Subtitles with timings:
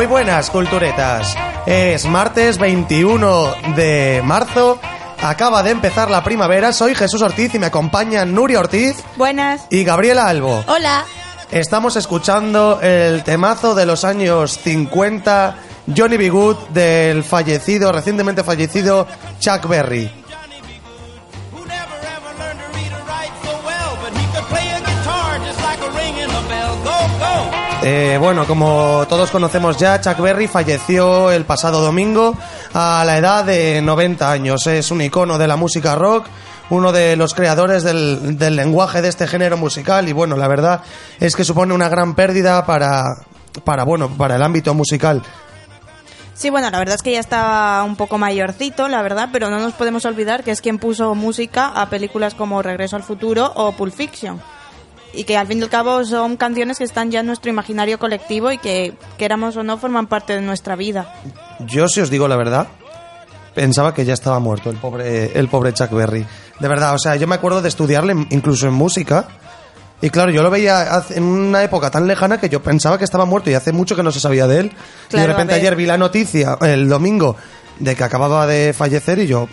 [0.00, 1.36] Muy buenas, culturetas.
[1.66, 4.80] Es martes 21 de marzo.
[5.20, 6.72] Acaba de empezar la primavera.
[6.72, 9.66] Soy Jesús Ortiz y me acompañan Nuria Ortiz Buenas.
[9.68, 10.64] y Gabriela Albo.
[10.68, 11.04] Hola.
[11.50, 15.56] Estamos escuchando el temazo de los años 50,
[15.94, 16.30] Johnny B.
[16.30, 19.06] Good, del fallecido, recientemente fallecido
[19.38, 20.19] Chuck Berry.
[27.82, 32.36] Eh, bueno, como todos conocemos ya, Chuck Berry falleció el pasado domingo
[32.74, 34.66] a la edad de 90 años.
[34.66, 36.26] Es un icono de la música rock,
[36.68, 40.82] uno de los creadores del, del lenguaje de este género musical y bueno, la verdad
[41.20, 43.02] es que supone una gran pérdida para,
[43.64, 45.22] para, bueno, para el ámbito musical.
[46.34, 49.58] Sí, bueno, la verdad es que ya estaba un poco mayorcito, la verdad, pero no
[49.58, 53.72] nos podemos olvidar que es quien puso música a películas como Regreso al Futuro o
[53.72, 54.40] Pulp Fiction.
[55.12, 57.98] Y que al fin y al cabo son canciones que están ya en nuestro imaginario
[57.98, 61.12] colectivo y que, queramos o no, forman parte de nuestra vida.
[61.60, 62.68] Yo, si os digo la verdad,
[63.54, 66.24] pensaba que ya estaba muerto el pobre, el pobre Chuck Berry.
[66.58, 69.26] De verdad, o sea, yo me acuerdo de estudiarle incluso en música.
[70.02, 73.26] Y claro, yo lo veía en una época tan lejana que yo pensaba que estaba
[73.26, 74.72] muerto y hace mucho que no se sabía de él.
[75.12, 77.36] y de repente ayer vi la noticia, el domingo,
[77.78, 79.48] de que acababa de fallecer y yo,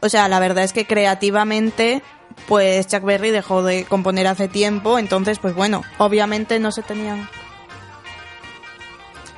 [0.00, 2.02] O sea, la verdad es que creativamente,
[2.48, 7.28] pues Chuck Berry dejó de componer hace tiempo, entonces, pues bueno, obviamente no se tenían...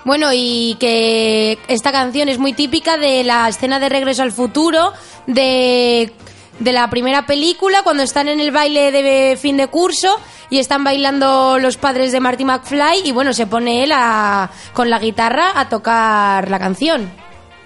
[0.05, 4.93] Bueno, y que esta canción es muy típica de la escena de Regreso al Futuro,
[5.27, 6.13] de,
[6.59, 10.15] de la primera película, cuando están en el baile de fin de curso
[10.51, 14.91] y están bailando los padres de Marty McFly y bueno, se pone él a- con
[14.91, 17.11] la guitarra a tocar la canción.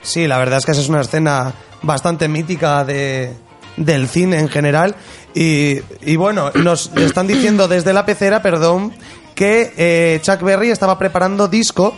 [0.00, 1.52] sí, la verdad es que esa es una escena
[1.82, 3.34] bastante mítica de,
[3.76, 4.94] del cine en general.
[5.34, 8.92] Y, y bueno, nos están diciendo desde la pecera, perdón,
[9.34, 11.94] que eh, Chuck Berry estaba preparando disco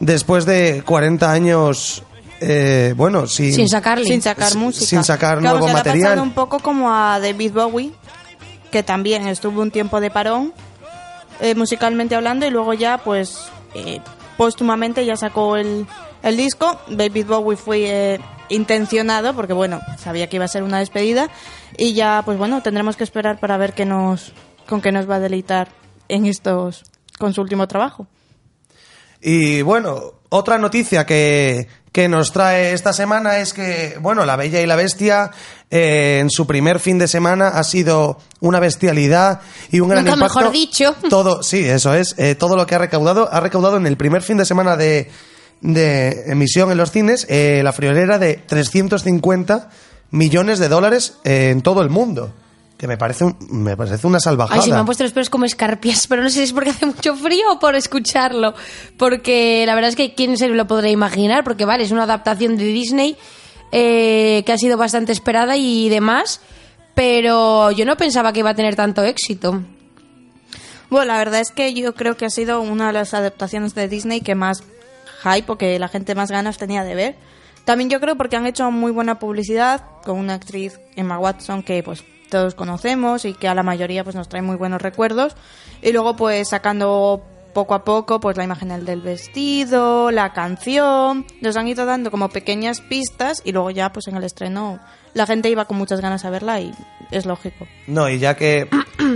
[0.00, 2.02] después de 40 años,
[2.40, 4.04] eh, bueno, sin, Sin sacarle.
[4.06, 4.86] sin sacar música.
[4.86, 6.08] sin sacar Claro, nuevo que le ha material.
[6.10, 7.92] pasado un poco como a David Bowie,
[8.70, 10.52] que también estuvo un tiempo de parón,
[11.40, 13.38] eh, musicalmente hablando, y luego ya, pues,
[13.74, 14.00] eh,
[14.36, 15.86] póstumamente ya sacó el,
[16.22, 16.78] el disco.
[16.88, 21.28] David Bowie fue eh, intencionado, porque bueno, sabía que iba a ser una despedida,
[21.76, 24.32] y ya, pues bueno, tendremos que esperar para ver qué nos,
[24.68, 25.68] con qué nos va a deleitar
[26.08, 26.84] en estos,
[27.18, 28.06] con su último trabajo.
[29.20, 34.60] Y bueno, otra noticia que, que nos trae esta semana es que, bueno, La Bella
[34.60, 35.30] y la Bestia
[35.70, 39.40] eh, en su primer fin de semana ha sido una bestialidad
[39.70, 40.38] y un gran Nunca impacto.
[40.40, 40.94] mejor dicho.
[41.08, 42.14] Todo, sí, eso es.
[42.18, 45.10] eh, todo lo que ha recaudado, ha recaudado en el primer fin de semana de,
[45.72, 49.70] de emisión en los cines eh, la friolera de 350
[50.10, 52.32] millones de dólares eh, en todo el mundo.
[52.76, 54.60] Que me parece, un- me parece una salvajada.
[54.60, 56.70] Ay, se me han puesto los pelos como escarpias, pero no sé si es porque
[56.70, 58.52] hace mucho frío o por escucharlo.
[58.98, 62.56] Porque la verdad es que quién se lo podrá imaginar, porque vale, es una adaptación
[62.56, 63.16] de Disney
[63.72, 66.40] eh, que ha sido bastante esperada y demás,
[66.94, 69.62] pero yo no pensaba que iba a tener tanto éxito.
[70.90, 73.88] Bueno, la verdad es que yo creo que ha sido una de las adaptaciones de
[73.88, 74.62] Disney que más
[75.24, 77.16] hype o que la gente más ganas tenía de ver.
[77.64, 81.82] También yo creo porque han hecho muy buena publicidad con una actriz, Emma Watson, que
[81.82, 85.34] pues todos conocemos y que a la mayoría pues nos trae muy buenos recuerdos.
[85.82, 87.24] Y luego pues sacando
[87.54, 92.28] poco a poco pues la imagen del vestido, la canción, nos han ido dando como
[92.28, 94.80] pequeñas pistas y luego ya pues en el estreno
[95.14, 96.74] la gente iba con muchas ganas a verla y
[97.10, 97.66] es lógico.
[97.86, 98.68] No, y ya que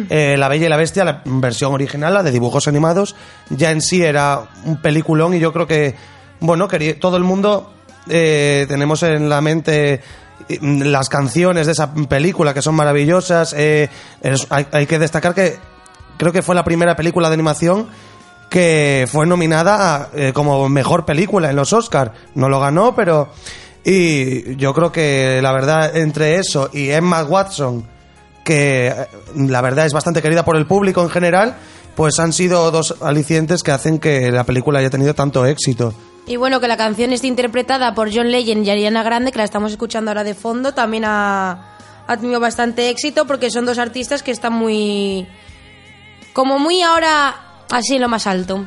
[0.08, 3.16] eh, La Bella y la Bestia, la versión original, la de dibujos animados,
[3.50, 5.94] ya en sí era un peliculón y yo creo que,
[6.40, 7.72] bueno, quería, todo el mundo
[8.08, 10.00] eh, tenemos en la mente
[10.48, 13.52] eh, las canciones de esa película que son maravillosas.
[13.56, 13.88] eh,
[14.50, 15.56] hay, hay que destacar que
[16.16, 17.88] creo que fue la primera película de animación
[18.48, 22.12] que fue nominada a, como mejor película en los Oscars.
[22.34, 23.28] No lo ganó, pero...
[23.84, 27.86] Y yo creo que la verdad entre eso y Emma Watson,
[28.44, 28.94] que eh,
[29.36, 31.56] la verdad es bastante querida por el público en general,
[31.94, 35.94] pues han sido dos alicientes que hacen que la película haya tenido tanto éxito.
[36.26, 39.44] Y bueno, que la canción esté interpretada por John Legend y Ariana Grande, que la
[39.44, 41.76] estamos escuchando ahora de fondo, también ha,
[42.06, 45.26] ha tenido bastante éxito porque son dos artistas que están muy...
[46.34, 47.34] como muy ahora
[47.70, 48.64] así en lo más alto.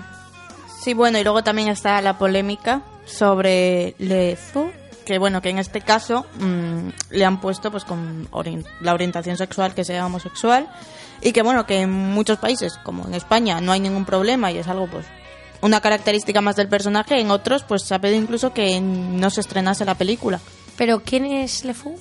[0.81, 4.71] Sí, bueno, y luego también está la polémica sobre Lezo,
[5.05, 8.27] que bueno, que en este caso mm, le han puesto pues con
[8.81, 10.69] la orientación sexual que sea homosexual
[11.21, 14.57] y que bueno, que en muchos países, como en España, no hay ningún problema y
[14.57, 15.05] es algo pues
[15.61, 19.41] una característica más del personaje, en otros pues se ha pedido incluso que no se
[19.41, 20.39] estrenase la película.
[20.77, 21.95] Pero ¿quién es Lefu?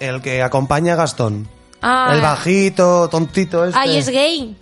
[0.00, 1.48] El que acompaña a Gastón.
[1.80, 3.78] Ah, El bajito, tontito este.
[3.78, 4.56] ah, y es gay.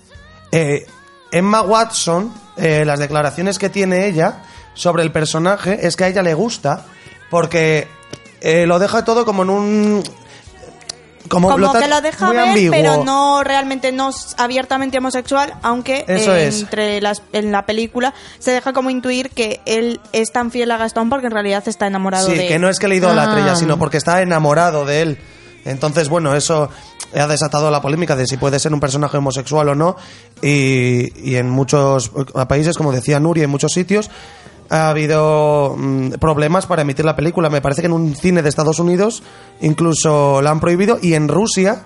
[0.52, 0.86] Eh,
[1.32, 4.42] Emma Watson, eh, las declaraciones que tiene ella
[4.74, 6.84] sobre el personaje es que a ella le gusta
[7.30, 7.88] porque
[8.40, 10.04] eh, lo deja todo como en un...
[11.28, 12.70] Como, Como ta- que lo deja muy ver, ambiguo.
[12.72, 16.60] pero no realmente no es abiertamente homosexual, aunque Eso es.
[16.60, 20.76] entre las en la película se deja como intuir que él es tan fiel a
[20.76, 22.60] Gastón porque en realidad está enamorado Sí, de que él.
[22.60, 23.56] no es que le idolatre Ah.
[23.56, 25.18] sino porque está enamorado de él.
[25.64, 26.68] Entonces, bueno, eso
[27.18, 29.96] ha desatado la polémica de si puede ser un personaje homosexual o no.
[30.42, 32.10] Y, y en muchos
[32.48, 34.10] países, como decía Nuri, en muchos sitios
[34.70, 37.50] ha habido mm, problemas para emitir la película.
[37.50, 39.22] Me parece que en un cine de Estados Unidos
[39.60, 40.98] incluso la han prohibido.
[41.02, 41.84] Y en Rusia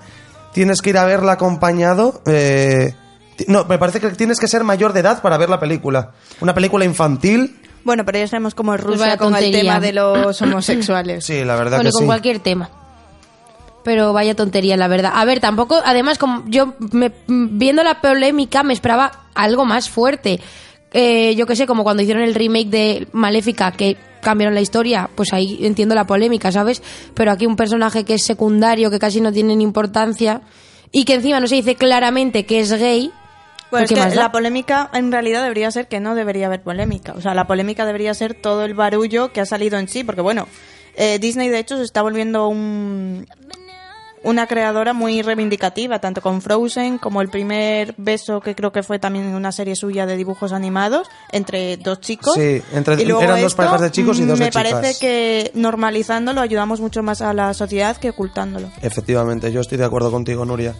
[0.52, 2.22] tienes que ir a verla acompañado.
[2.26, 2.94] eh,
[3.46, 6.10] no, me parece que tienes que ser mayor de edad para ver la película.
[6.40, 7.60] Una película infantil.
[7.84, 11.24] Bueno, pero ya sabemos cómo es Pues Rusia con el tema de los homosexuales.
[11.24, 12.06] Sí, la verdad Bueno, que con sí.
[12.06, 12.68] cualquier tema.
[13.84, 15.12] Pero vaya tontería, la verdad.
[15.14, 20.40] A ver, tampoco, además, como yo me- viendo la polémica me esperaba algo más fuerte.
[20.92, 25.08] Eh, yo que sé, como cuando hicieron el remake de Maléfica, que cambiaron la historia,
[25.14, 26.82] pues ahí entiendo la polémica, ¿sabes?
[27.14, 30.42] Pero aquí un personaje que es secundario, que casi no tiene ni importancia,
[30.90, 33.12] y que encima no se dice claramente que es gay.
[33.70, 36.62] Bueno, pues es ¿qué que la polémica en realidad debería ser que no debería haber
[36.62, 37.12] polémica.
[37.12, 40.22] O sea, la polémica debería ser todo el barullo que ha salido en sí, porque
[40.22, 40.48] bueno,
[40.96, 43.26] eh, Disney de hecho se está volviendo un,
[44.24, 48.98] una creadora muy reivindicativa, tanto con Frozen como el primer beso que creo que fue
[48.98, 52.34] también una serie suya de dibujos animados entre dos chicos.
[52.34, 54.98] Sí, entre- Y luego eran dos parejas de chicos y dos de Me parece chicas.
[54.98, 58.70] que normalizándolo ayudamos mucho más a la sociedad que ocultándolo.
[58.82, 60.74] Efectivamente, yo estoy de acuerdo contigo, Nuria.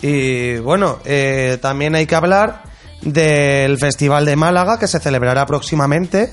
[0.00, 2.62] Y bueno, eh, también hay que hablar
[3.02, 6.30] del Festival de Málaga que se celebrará próximamente.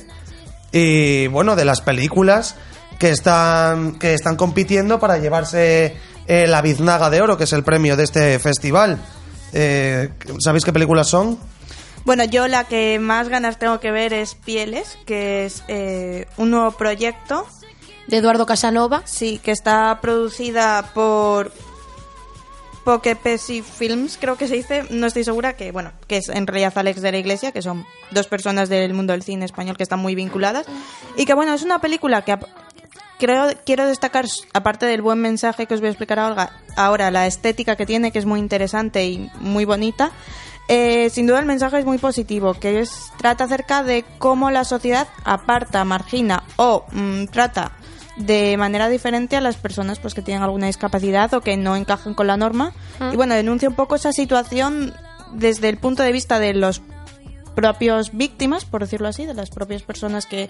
[0.71, 2.55] Y bueno, de las películas
[2.99, 5.95] que están, que están compitiendo para llevarse
[6.27, 8.99] eh, la Biznaga de Oro, que es el premio de este festival.
[9.53, 11.37] Eh, ¿Sabéis qué películas son?
[12.03, 16.51] Bueno, yo la que más ganas tengo que ver es Pieles, que es eh, un
[16.51, 17.47] nuevo proyecto,
[18.07, 19.01] De Eduardo Casanova.
[19.05, 21.51] sí, que está producida por
[22.83, 26.73] Pokepesi Films, creo que se dice, no estoy segura, que bueno, que es en realidad
[26.77, 29.99] Alex de la Iglesia, que son dos personas del mundo del cine español que están
[29.99, 30.67] muy vinculadas,
[31.17, 32.37] y que bueno, es una película que
[33.19, 37.27] creo quiero destacar, aparte del buen mensaje que os voy a explicar ahora, ahora la
[37.27, 40.11] estética que tiene, que es muy interesante y muy bonita,
[40.67, 44.63] eh, sin duda el mensaje es muy positivo, que es trata acerca de cómo la
[44.63, 47.71] sociedad aparta, margina o mm, trata
[48.17, 52.13] de manera diferente a las personas pues que tienen alguna discapacidad o que no encajan
[52.13, 52.71] con la norma.
[53.11, 54.93] Y bueno denuncia un poco esa situación
[55.33, 56.81] desde el punto de vista de los
[57.55, 60.49] propios víctimas, por decirlo así, de las propias personas que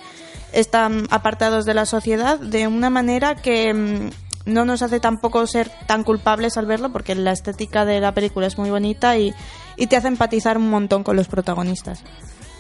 [0.52, 4.10] están apartados de la sociedad de una manera que mm,
[4.46, 8.48] no nos hace tampoco ser tan culpables al verlo porque la estética de la película
[8.48, 9.34] es muy bonita y,
[9.78, 12.04] y te hace empatizar un montón con los protagonistas.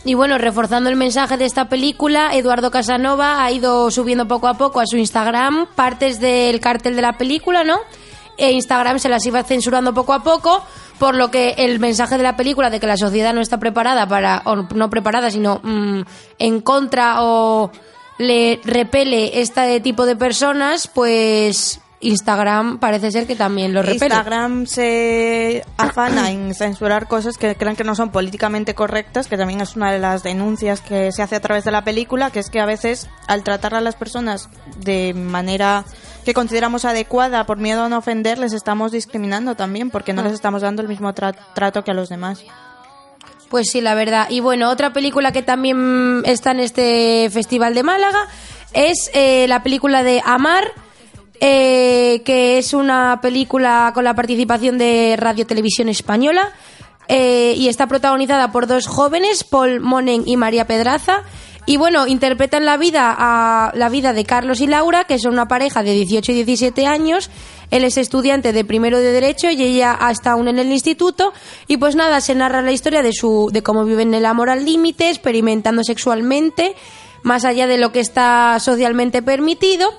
[0.07, 4.53] Y bueno, reforzando el mensaje de esta película, Eduardo Casanova ha ido subiendo poco a
[4.53, 7.79] poco a su Instagram partes del cartel de la película, ¿no?
[8.37, 10.63] E Instagram se las iba censurando poco a poco,
[10.99, 14.07] por lo que el mensaje de la película de que la sociedad no está preparada
[14.07, 16.01] para, o no preparada, sino mm,
[16.39, 17.71] en contra o
[18.17, 24.13] le repele este tipo de personas, pues Instagram parece ser que también lo repele.
[24.13, 29.61] Instagram se afana en censurar cosas que creen que no son políticamente correctas, que también
[29.61, 32.49] es una de las denuncias que se hace a través de la película, que es
[32.49, 35.85] que a veces al tratar a las personas de manera
[36.25, 40.33] que consideramos adecuada por miedo a no ofender, les estamos discriminando también, porque no les
[40.33, 42.43] estamos dando el mismo tra- trato que a los demás.
[43.49, 44.27] Pues sí, la verdad.
[44.29, 48.27] Y bueno, otra película que también está en este Festival de Málaga
[48.73, 50.65] es eh, la película de Amar,
[51.39, 56.53] eh, que es una película con la participación de Radio Televisión Española
[57.07, 61.23] eh, y está protagonizada por dos jóvenes, Paul Monen y María Pedraza.
[61.67, 65.47] Y bueno, interpretan la vida, a, la vida de Carlos y Laura, que son una
[65.47, 67.31] pareja de 18 y 17 años,
[67.71, 71.33] Él es estudiante de primero de Derecho y ella hasta aún en el instituto.
[71.67, 74.63] Y pues nada, se narra la historia de, su, de cómo viven el amor al
[74.63, 76.75] límite, experimentando sexualmente,
[77.23, 79.91] más allá de lo que está socialmente permitido.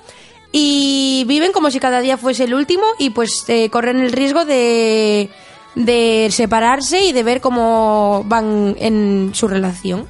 [0.52, 4.44] Y viven como si cada día fuese el último y pues eh, corren el riesgo
[4.44, 5.30] de,
[5.74, 10.06] de separarse y de ver cómo van en su relación.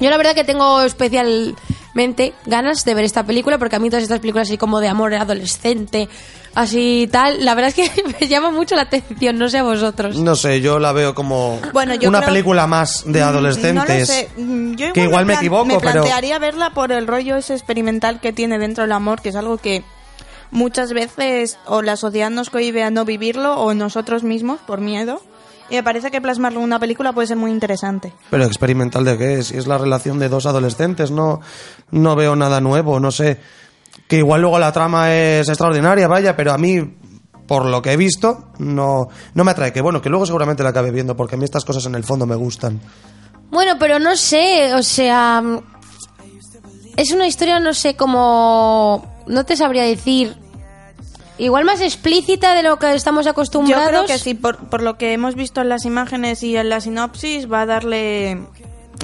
[0.00, 0.82] Yo la verdad que tengo
[1.92, 4.88] especialmente ganas de ver esta película porque a mí todas estas películas así como de
[4.88, 6.08] amor adolescente,
[6.54, 10.16] así tal, la verdad es que me llama mucho la atención, no sé a vosotros.
[10.16, 13.74] No sé, yo la veo como Bueno, yo una creo- película más de adolescentes.
[13.74, 14.28] No lo sé.
[14.36, 18.20] Mm, que igual me plan- equivoco, me pero plantearía verla por el rollo ese experimental
[18.20, 19.84] que tiene dentro el amor, que es algo que
[20.50, 25.20] muchas veces o la sociedad nos cohibe a no vivirlo o nosotros mismos por miedo.
[25.72, 28.12] Y me parece que plasmarlo en una película puede ser muy interesante.
[28.28, 29.42] Pero experimental de qué?
[29.42, 31.40] Si es la relación de dos adolescentes, no,
[31.90, 33.40] no veo nada nuevo, no sé.
[34.06, 36.94] Que igual luego la trama es extraordinaria, vaya, pero a mí,
[37.46, 39.72] por lo que he visto, no, no me atrae.
[39.72, 42.04] Que bueno, que luego seguramente la acabe viendo, porque a mí estas cosas en el
[42.04, 42.78] fondo me gustan.
[43.50, 45.42] Bueno, pero no sé, o sea,
[46.98, 50.36] es una historia, no sé, como, no te sabría decir,
[51.38, 53.88] igual más explícita de lo que estamos Yo acostumbrados.
[53.88, 56.80] creo que sí, por, por lo que hemos visto en las imágenes y en la
[56.80, 58.38] sinopsis, va a darle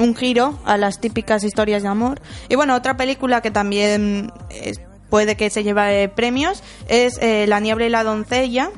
[0.00, 2.20] un giro a las típicas historias de amor.
[2.48, 4.74] Y bueno, otra película que también eh,
[5.10, 8.70] puede que se lleve premios es eh, La niebla y la doncella,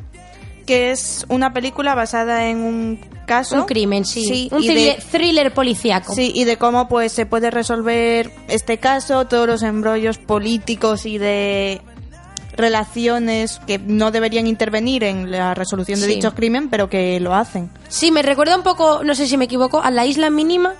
[0.66, 3.56] que es una película basada en un caso.
[3.56, 4.48] Un crimen, sí.
[4.52, 6.14] un y de- thriller, thriller policíaco.
[6.14, 11.18] Sí, y de cómo pues se puede resolver este caso, todos los embrollos políticos y
[11.18, 11.80] de
[12.60, 16.14] relaciones que no deberían intervenir en la resolución de Sí.
[16.16, 17.70] dicho crimen, pero que lo hacen.
[17.88, 20.74] Sí, me recuerda un poco, no sé si me equivoco, a la isla mínima,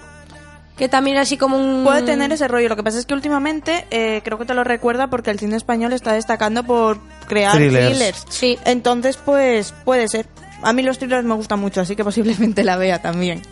[0.76, 1.84] que también así como un...
[1.84, 2.68] Puede tener ese rollo.
[2.68, 5.56] Lo que pasa es que últimamente eh, creo que te lo recuerda porque el cine
[5.56, 7.88] español está destacando por crear Thrillers.
[7.90, 8.24] thrillers.
[8.30, 8.58] Sí.
[8.64, 10.26] Entonces, pues puede ser.
[10.62, 13.42] A mí los thrillers me gustan mucho, así que posiblemente la vea también.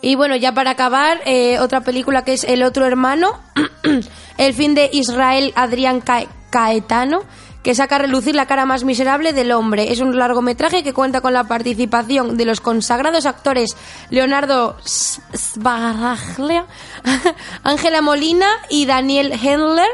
[0.00, 3.40] Y bueno, ya para acabar, eh, otra película que es El otro hermano,
[4.38, 7.22] El fin de Israel Adrián Ca- Caetano,
[7.62, 9.92] que saca a relucir la cara más miserable del hombre.
[9.92, 13.76] Es un largometraje que cuenta con la participación de los consagrados actores
[14.10, 16.66] Leonardo Sbaraglia,
[17.62, 19.90] Ángela Molina y Daniel Hendler.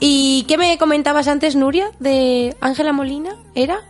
[0.00, 3.36] ¿Y qué me comentabas antes, Nuria, de Ángela Molina?
[3.54, 3.80] ¿Era?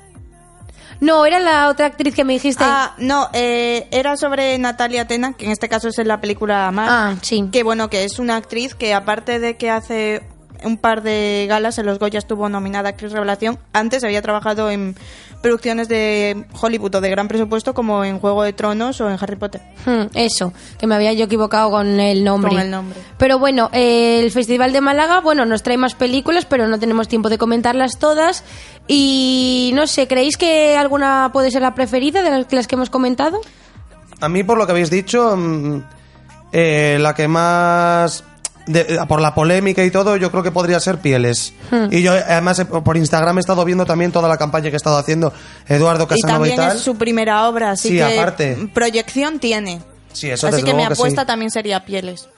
[1.01, 2.65] No, era la otra actriz que me dijiste.
[2.67, 6.71] Ah, no, eh, era sobre Natalia Tena, que en este caso es en la película
[6.73, 6.89] Mar.
[6.91, 7.49] Ah, sí.
[7.53, 10.23] Que bueno, que es una actriz que aparte de que hace
[10.65, 14.71] un par de galas en los Goya estuvo nominada a actriz revelación, antes había trabajado
[14.71, 14.97] en
[15.43, 19.37] producciones de Hollywood o de gran presupuesto como en Juego de Tronos o en Harry
[19.37, 19.61] Potter.
[19.87, 22.51] Hmm, eso, que me había yo equivocado con el nombre.
[22.51, 22.99] Con el nombre.
[23.19, 27.09] Pero bueno, eh, el Festival de Málaga, bueno, nos trae más películas, pero no tenemos
[27.09, 28.45] tiempo de comentarlas todas.
[28.87, 32.91] Y no sé, ¿creéis que alguna puede ser la preferida de las, las que hemos
[32.91, 33.41] comentado?
[34.21, 35.83] A mí, por lo que habéis dicho, mm,
[36.53, 38.25] eh, la que más.
[38.69, 41.53] De- por la polémica y todo, yo creo que podría ser Pieles.
[41.71, 41.87] Hmm.
[41.91, 44.77] Y yo, además, eh, por Instagram he estado viendo también toda la campaña que he
[44.77, 45.33] estado haciendo
[45.67, 46.77] Eduardo Casanova y, también tal.
[46.77, 48.57] es su primera obra, así Sí, que aparte.
[48.73, 49.83] proyección tiene.
[50.13, 51.27] Sí, eso así que mi que apuesta sí.
[51.27, 52.29] también sería Pieles.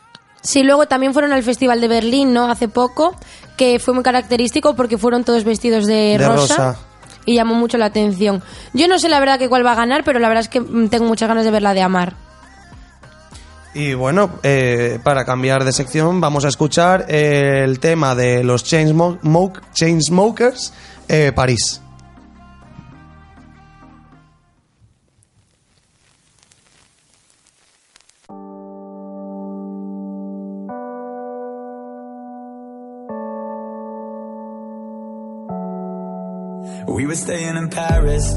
[0.43, 2.51] Sí, luego también fueron al Festival de Berlín, ¿no?
[2.51, 3.15] Hace poco,
[3.59, 6.79] que fue muy característico porque fueron todos vestidos de, De rosa, rosa.
[7.27, 8.43] Y llamó mucho la atención.
[8.73, 10.61] Yo no sé la verdad que cuál va a ganar, pero la verdad es que
[10.61, 12.15] mm, tengo muchas ganas de ver la de Amar.
[13.73, 19.19] Y bueno, eh, para cambiar de sección, vamos a escuchar el tema de los Chainsmo-
[19.75, 20.73] Chainsmokers,
[21.09, 21.81] eh, París.
[36.87, 38.37] We were staying in Paris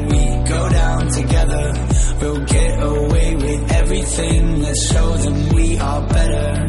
[1.11, 1.73] together.
[2.21, 4.61] We'll get away with everything.
[4.61, 6.67] Let's show them we are better.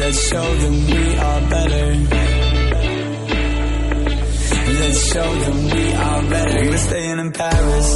[0.00, 1.86] Let's show them we are better.
[4.80, 6.70] Let's show them we are better.
[6.70, 7.94] We're staying in Paris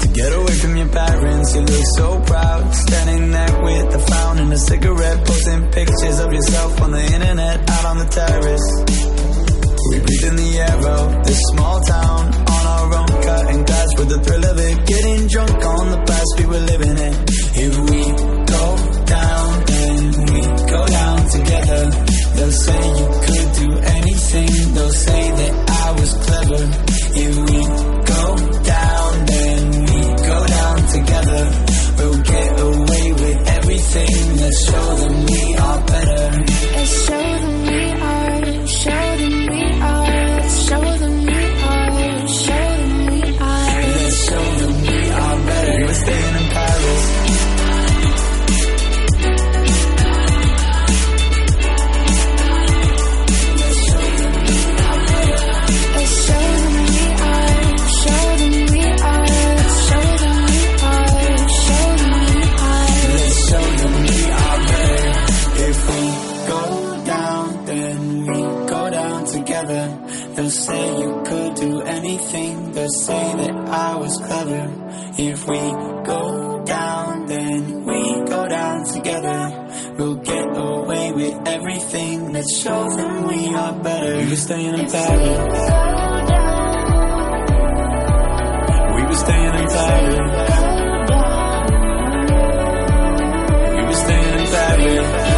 [0.00, 1.54] to get away from your parents.
[1.54, 6.32] You look so proud, standing there with a fountain, and a cigarette, posting pictures of
[6.32, 8.68] yourself on the internet, out on the terrace.
[9.90, 12.47] We breathe in the air of this small town
[13.28, 14.76] cutting glass with the thrill of it.
[14.86, 17.14] Getting drunk on the past we were living in.
[17.64, 18.02] If we
[18.56, 18.64] go
[19.16, 20.40] down, then we
[20.74, 21.82] go down together.
[22.34, 23.68] They'll say you could do
[23.98, 24.52] anything.
[24.74, 25.52] They'll say that
[25.84, 26.62] I was clever.
[27.24, 27.60] If we
[28.14, 28.24] go
[28.76, 31.42] down, then we go down together.
[31.98, 34.16] We'll get away with everything.
[34.42, 36.24] Let's show them we are better.
[36.76, 39.17] Let's show them we are, show
[75.20, 79.66] If we go down, then we go down together.
[79.98, 82.32] We'll get away with everything.
[82.32, 84.16] Let's show them we are better.
[84.16, 85.38] We were staying in Paris.
[88.94, 90.14] We were staying in Paris.
[93.74, 95.37] We were staying in Paris.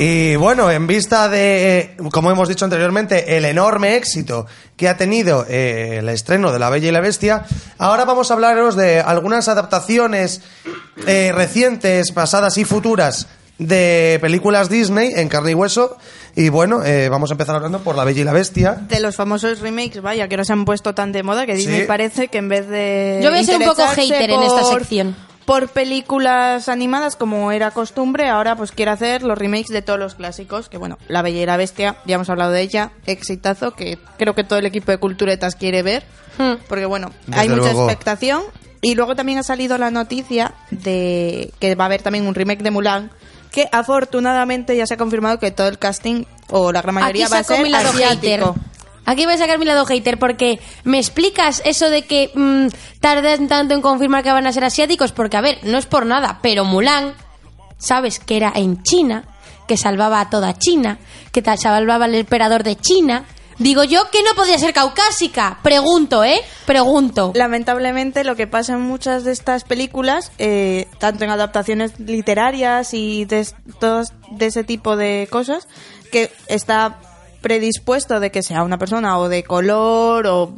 [0.00, 5.44] Y bueno, en vista de, como hemos dicho anteriormente, el enorme éxito que ha tenido
[5.48, 7.44] eh, el estreno de La Bella y la Bestia,
[7.78, 10.40] ahora vamos a hablaros de algunas adaptaciones
[11.08, 13.26] eh, recientes, pasadas y futuras
[13.58, 15.96] de películas Disney en carne y hueso.
[16.36, 18.74] Y bueno, eh, vamos a empezar hablando por La Bella y la Bestia.
[18.74, 21.80] De los famosos remakes, vaya, que ahora se han puesto tan de moda que Disney
[21.80, 21.86] Sí.
[21.88, 23.18] parece que en vez de.
[23.20, 25.16] Yo voy a ser un poco hater en esta sección.
[25.48, 30.14] Por películas animadas, como era costumbre, ahora pues quiere hacer los remakes de todos los
[30.14, 30.68] clásicos.
[30.68, 34.34] Que bueno, La Bella y la Bestia, ya hemos hablado de ella, exitazo, que creo
[34.34, 36.04] que todo el equipo de Culturetas quiere ver.
[36.36, 36.56] Hmm.
[36.68, 37.88] Porque bueno, Desde hay mucha luego.
[37.88, 38.42] expectación.
[38.82, 42.62] Y luego también ha salido la noticia de que va a haber también un remake
[42.62, 43.10] de Mulan.
[43.50, 47.32] Que afortunadamente ya se ha confirmado que todo el casting, o la gran mayoría, Aquí
[47.32, 48.42] va a ser mi lado hater.
[49.10, 52.66] Aquí voy a sacar mi lado hater porque me explicas eso de que mm,
[53.00, 56.04] tardan tanto en confirmar que van a ser asiáticos porque a ver, no es por
[56.04, 57.14] nada, pero Mulan,
[57.78, 59.24] sabes que era en China,
[59.66, 60.98] que salvaba a toda China,
[61.32, 63.24] que salvaba al emperador de China.
[63.58, 65.58] Digo yo que no podía ser caucásica.
[65.64, 66.40] Pregunto, ¿eh?
[66.64, 67.32] Pregunto.
[67.34, 73.24] Lamentablemente lo que pasa en muchas de estas películas, eh, tanto en adaptaciones literarias y
[73.24, 75.66] de, es- todos de ese tipo de cosas,
[76.12, 77.00] que está
[77.40, 80.52] predispuesto de que sea una persona o de color o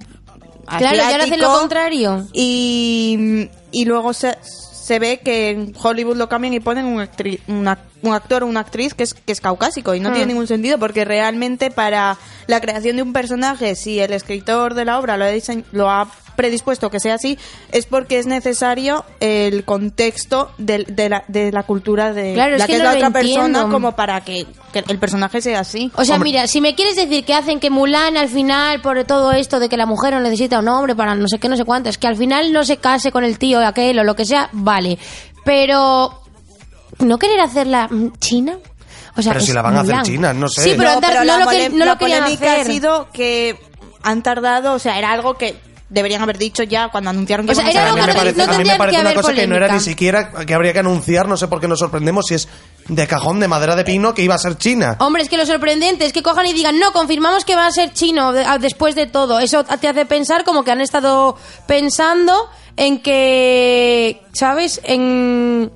[0.78, 2.26] Claro, y ahora hacen lo contrario.
[2.32, 7.40] Y, y luego se, se ve que en Hollywood lo cambian y ponen un, actri-
[7.48, 10.46] una- un actor o una actriz que es, que es caucásico y no tiene ningún
[10.46, 15.16] sentido porque realmente para la creación de un personaje, si el escritor de la obra
[15.16, 17.38] lo ha, diseñ- lo ha predispuesto que sea así,
[17.70, 22.60] es porque es necesario el contexto del- de, la, de la cultura de Claro, es
[22.60, 25.92] la que no es la otra persona como para que, que el personaje sea así.
[25.96, 26.30] O sea, Hombre.
[26.30, 29.68] mira, si me quieres decir que hacen que Mulan al final, por todo esto de
[29.68, 31.98] que la mujer no necesita un hombre para no sé qué, no sé cuánto, es
[31.98, 34.98] que al final no se case con el tío aquel o lo que sea, vale.
[35.44, 36.19] Pero,
[36.98, 38.58] ¿no querer hacerla mm, china?
[39.16, 40.62] O sea, Pero si la van a hacer china, no sé.
[40.62, 42.60] Sí, pero, no, la, lo, que- no la lo querían polémica hacer.
[42.60, 43.58] ha sido que
[44.02, 45.56] han tardado, o sea, era algo que
[45.90, 48.18] deberían haber dicho ya cuando anunciaron que O sea, era a algo que la no
[48.18, 50.72] parece, a mí me parece que una cosa que no era ni siquiera que habría
[50.72, 52.48] que anunciar, no sé por qué nos sorprendemos si es
[52.86, 54.96] de cajón de madera de pino que iba a ser China.
[55.00, 57.72] Hombre, es que lo sorprendente es que cojan y digan, no, confirmamos que va a
[57.72, 59.40] ser chino después de todo.
[59.40, 64.80] Eso te hace pensar como que han estado pensando en que, ¿sabes?
[64.84, 65.72] En...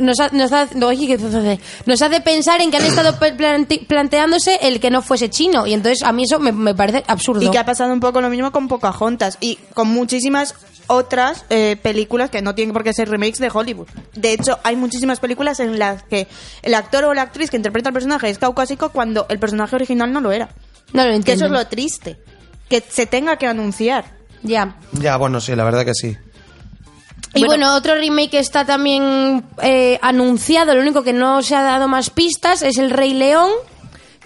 [0.00, 4.90] Nos, ha- nos, ha- nos hace pensar en que han estado plante- planteándose el que
[4.90, 5.66] no fuese chino.
[5.66, 7.42] Y entonces a mí eso me, me parece absurdo.
[7.42, 10.54] Y que ha pasado un poco lo mismo con Pocahontas y con muchísimas
[10.86, 13.88] otras eh, películas que no tienen por qué ser remakes de Hollywood.
[14.14, 16.28] De hecho, hay muchísimas películas en las que
[16.62, 20.12] el actor o la actriz que interpreta el personaje es caucásico cuando el personaje original
[20.12, 20.48] no lo era.
[20.92, 21.44] No lo Que eso entiendo.
[21.46, 22.18] es lo triste.
[22.68, 24.04] Que se tenga que anunciar.
[24.42, 24.76] Ya.
[24.92, 26.16] Ya, bueno, sí, la verdad que sí.
[27.34, 31.62] Y bueno, otro remake que está también eh, anunciado, lo único que no se ha
[31.62, 33.50] dado más pistas es el Rey León,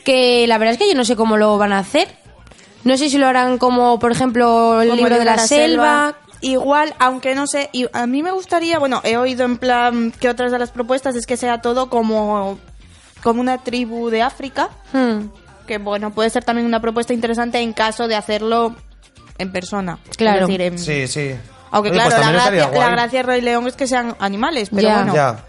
[0.05, 2.09] que la verdad es que yo no sé cómo lo van a hacer.
[2.85, 6.17] No sé si lo harán como, por ejemplo, el Como libro de la, selva.
[6.41, 10.29] Igual, aunque no sé, y a mí me gustaría, bueno, he oído en plan que
[10.29, 12.61] otras de las propuestas es que sea todo como,
[13.25, 15.31] como una tribu de África, Hmm,
[15.67, 18.77] que bueno, puede ser también una propuesta interesante en caso de hacerlo
[19.37, 19.99] en persona.
[20.17, 20.43] Claro.
[20.43, 21.35] Es decir, en- Sí, sí.
[21.71, 22.91] Aunque Oye, claro, pues la, gracia, la guay.
[22.93, 24.95] gracia de Rey León es que sean animales, pero Ya.
[24.97, 25.15] bueno.
[25.15, 25.45] Ya.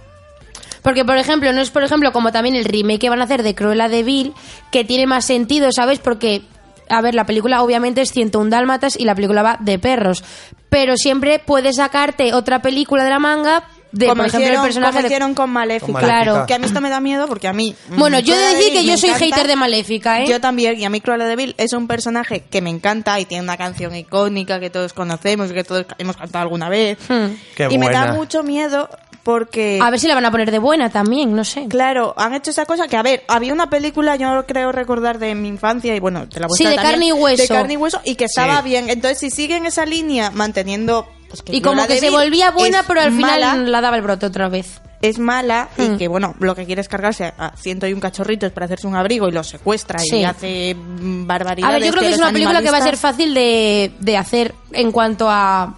[0.81, 3.43] Porque, por ejemplo, no es, por ejemplo, como también el remake que van a hacer
[3.43, 4.33] de Cruella de Vil,
[4.71, 5.99] que tiene más sentido, ¿sabes?
[5.99, 6.43] Porque,
[6.89, 10.23] a ver, la película obviamente es 101 dálmatas y la película va de perros.
[10.69, 14.67] Pero siempre puedes sacarte otra película de la manga de, como por ejemplo, hicieron, el
[14.67, 15.07] personaje como de...
[15.07, 15.85] hicieron con Maléfica.
[15.85, 16.23] Con Maléfica.
[16.23, 16.45] Claro.
[16.45, 17.75] Que a mí esto me da miedo porque a mí...
[17.89, 19.25] mm, Bueno, yo he de decir que yo soy encanta.
[19.25, 20.27] hater de Maléfica, ¿eh?
[20.27, 23.25] Yo también, y a mí Cruella de Vil es un personaje que me encanta y
[23.25, 26.97] tiene una canción icónica que todos conocemos y que todos hemos cantado alguna vez.
[27.07, 27.27] Hmm.
[27.55, 28.89] Qué y me da mucho miedo
[29.23, 29.79] porque...
[29.81, 31.67] A ver si la van a poner de buena también, no sé.
[31.67, 35.35] Claro, han hecho esa cosa que, a ver, había una película, yo creo recordar de
[35.35, 37.41] mi infancia y bueno, de la Sí, de también, carne y hueso.
[37.41, 38.69] De carne y hueso y que estaba Sí.
[38.69, 38.89] bien.
[38.89, 41.07] Entonces, si siguen esa línea manteniendo...
[41.29, 44.01] pues, Y como que se volvía buena, es pero al final mala, la daba el
[44.01, 44.81] brote otra vez.
[45.01, 48.51] es mala y que, bueno, lo que quiere es cargarse a ciento y un cachorritos
[48.51, 50.17] para hacerse un abrigo y los secuestra Sí.
[50.17, 51.75] y hace mm, A barbaridades.
[51.79, 54.17] ver, yo creo que es los una película que va a ser fácil de, de
[54.17, 55.73] hacer en cuanto a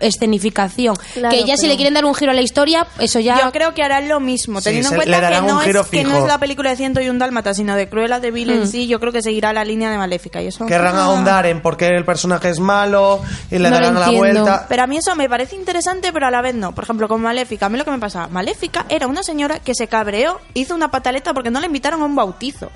[0.00, 0.96] escenificación.
[1.14, 3.40] Claro, que ya si le quieren dar un giro a la historia, eso ya...
[3.40, 6.16] Yo creo que harán lo mismo, Sí, teniendo en cuenta que no, es, que no
[6.16, 8.86] es la película de ciento y un dálmata, sino de Cruella de Vil en sí,
[8.86, 10.42] yo creo que seguirá la línea de Maléfica.
[10.42, 11.04] Y eso, Querrán Ah.
[11.04, 14.66] ahondar en por qué el personaje es malo y le No darán la vuelta.
[14.68, 16.74] Pero a mí eso me parece interesante, pero a la vez no.
[16.74, 19.74] Por ejemplo, con Maléfica, a mí lo que me pasaba, Maléfica era una señora que
[19.74, 22.70] se cabreó, hizo una pataleta porque no le invitaron a un bautizo.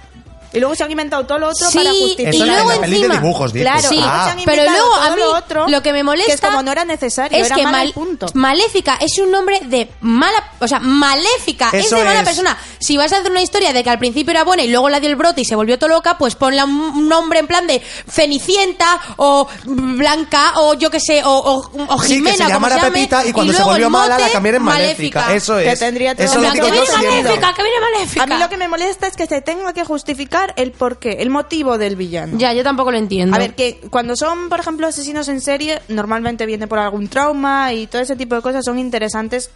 [0.52, 2.34] Y luego se han inventado todo lo otro Sí, para y justificar.
[2.34, 3.68] Eso luego en la peli de encima- dibujos, dices.
[3.70, 4.34] Claro, Sí, y luego Ah.
[4.38, 6.72] se pero luego a mí lo, otro, lo que me molesta que es como no
[6.72, 8.26] era necesario, es era que Mal- y punto.
[8.34, 12.24] Maléfica es un nombre de mala, o sea, Maléfica es Eso de mala es.
[12.24, 12.56] persona.
[12.78, 15.00] Si vas a hacer una historia de que al principio era buena y luego la
[15.00, 17.82] dio el brote y se volvió todo loca, pues ponle un nombre en plan de
[18.10, 22.54] Cenicienta o Blanca o yo que sé, o, o, o Sí, Jimena, que se como
[22.54, 25.34] llamara llame, Pepita y cuando se luego el volvió mala la cambiaron en Maléfica.
[25.34, 25.78] Eso Que es.
[25.78, 27.22] tendría todo Eso lo digo que viene.
[27.22, 28.22] Maléfica, que viene Maléfica.
[28.22, 31.30] A mí lo que me molesta es que se tenga que justificar el porqué, el
[31.30, 32.38] motivo del villano.
[32.38, 33.34] Ya, yo tampoco lo entiendo.
[33.36, 37.72] A ver, que cuando son, por ejemplo, asesinos en serie, normalmente viene por algún trauma
[37.72, 39.50] y todo ese tipo de cosas son interesantes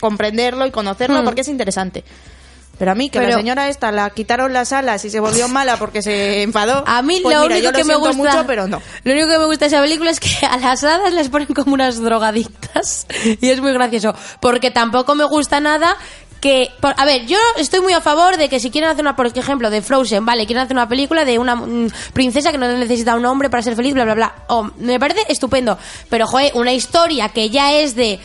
[0.00, 1.24] comprenderlo y conocerlo Hmm.
[1.24, 2.04] porque es interesante.
[2.78, 5.48] Pero a mí, que Pero- la señora esta la quitaron las alas y se volvió
[5.48, 6.84] mala porque se enfadó.
[6.86, 8.80] A mí pues lo mira, único yo lo que me gusta mucho, pero no.
[9.02, 11.48] Lo único que me gusta de esa película es que a las hadas les ponen
[11.48, 13.08] como unas drogadictas
[13.40, 15.96] y es muy gracioso, porque tampoco me gusta nada
[16.40, 19.16] que por- a ver, yo estoy muy a favor de que si quieren hacer una
[19.16, 22.68] por ejemplo de Frozen, vale, quieren hacer una película de una mm, princesa que no
[22.68, 24.34] necesita un hombre para ser feliz, bla bla bla.
[24.48, 28.20] Oh, me parece estupendo, pero joder, una historia que ya es de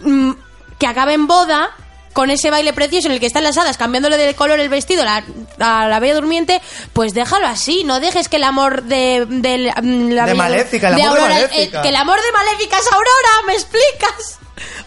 [0.00, 0.32] mm,
[0.78, 1.70] que acaba en boda
[2.12, 5.02] con ese baile precioso en el que están las hadas cambiándole de color el vestido
[5.02, 5.24] a la,
[5.82, 6.60] a la bella durmiente,
[6.92, 10.94] pues déjalo así, no dejes que el amor de, de mm, la De Maléfica, el
[10.94, 11.78] amor de Aurora, Maléfica.
[11.78, 14.38] eh, que el amor de Maléfica es Aurora, ¿me explicas?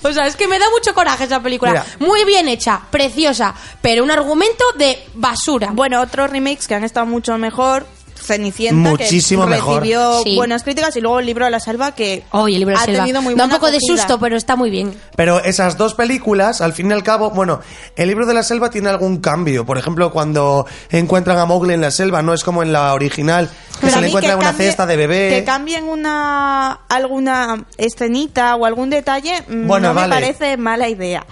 [0.03, 1.71] O sea, es que me da mucho coraje esa película.
[1.71, 1.85] Mira.
[1.99, 5.71] Muy bien hecha, preciosa, pero un argumento de basura.
[5.73, 7.85] Bueno, otros remakes que han estado mucho mejor.
[8.27, 9.75] Cenicienta, Muchísimo que mejor.
[9.79, 10.35] recibió Sí.
[10.35, 12.85] buenas críticas y luego el libro de la selva que Oye, el libro de ha
[12.85, 12.99] Selva.
[13.05, 13.97] tenido muy Da un buena poco de acogida.
[13.97, 14.93] susto, pero está muy bien.
[15.15, 17.61] Pero esas dos películas, al fin y al cabo, bueno,
[17.95, 19.65] el libro de la selva tiene algún cambio.
[19.65, 23.47] Por ejemplo, cuando encuentran a Mowgli en la selva, no es como en la original,
[23.47, 25.29] que Pero se le encuentra que una cambie- cesta de bebé.
[25.29, 30.07] Que cambien una alguna escenita o algún detalle mm, Bueno, no vale.
[30.15, 31.25] me parece mala idea.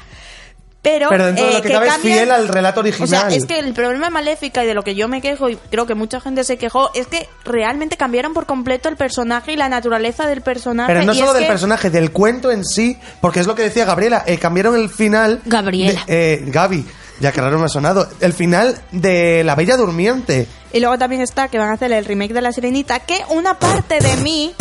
[0.86, 2.92] Pero, Pero dentro de eh, lo que cabe es fiel al relato O sea,
[3.24, 3.34] original.
[3.34, 5.88] es que el problema de Maléfica y de lo que yo me quejo, y creo
[5.88, 9.68] que mucha gente se quejó, es que realmente cambiaron por completo el personaje y la
[9.68, 10.94] naturaleza del personaje.
[10.94, 13.56] Pero no y solo es del que- personaje, del cuento en sí, porque es lo
[13.56, 15.42] que decía Gabriela, eh, cambiaron el final...
[15.46, 16.04] Gabriela.
[16.06, 16.86] de- eh, Gaby,
[17.20, 18.08] ya que raro me ha sonado.
[18.22, 20.46] El final de La Bella Durmiente.
[20.72, 23.58] Y luego también está que van a hacer el remake de La Sirenita, que una
[23.58, 24.54] parte de mí...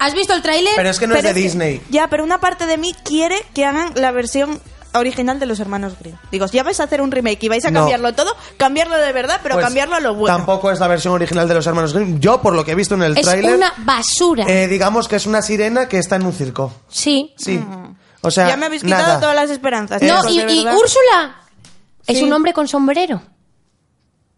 [0.00, 0.72] ¿Has visto el tráiler?
[0.74, 1.80] Pero es que no es de que- Disney.
[1.90, 4.58] ya, pero una parte de mí quiere que hagan la versión
[4.94, 6.16] original de los hermanos Grimm.
[6.32, 7.80] Digo, ya vais a hacer un remake y vais a No.
[7.80, 10.36] cambiarlo todo, cambiarlo de verdad, pero Pues, cambiarlo a lo bueno.
[10.36, 12.18] Tampoco es la versión original de los hermanos Grimm.
[12.20, 14.44] Yo, por lo que he visto en el es tráiler, una basura.
[14.48, 16.72] eh, digamos que es una sirena que está en un circo.
[16.88, 17.34] sí.
[17.36, 17.62] Sí.
[18.22, 19.20] O sea, ya me habéis quitado nada.
[19.20, 20.02] todas las esperanzas.
[20.02, 20.66] No, chicos, y, y.
[20.68, 21.36] Úrsula
[22.06, 22.22] es Sí.
[22.24, 23.22] un hombre con sombrero.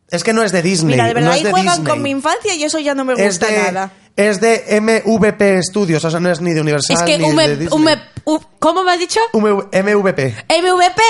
[0.09, 0.93] Es que no es de Disney.
[0.95, 1.91] Mira, de verdad, no es ahí de juegan Disney.
[1.93, 3.91] con mi infancia y eso ya no me es gusta de, nada.
[4.16, 7.37] Es de MVP Studios, o sea, no es ni de Universal es que ni un
[7.37, 7.68] de Disney.
[8.59, 9.20] ¿Cómo me has dicho?
[9.72, 10.35] MVP.
[10.48, 11.03] MVP,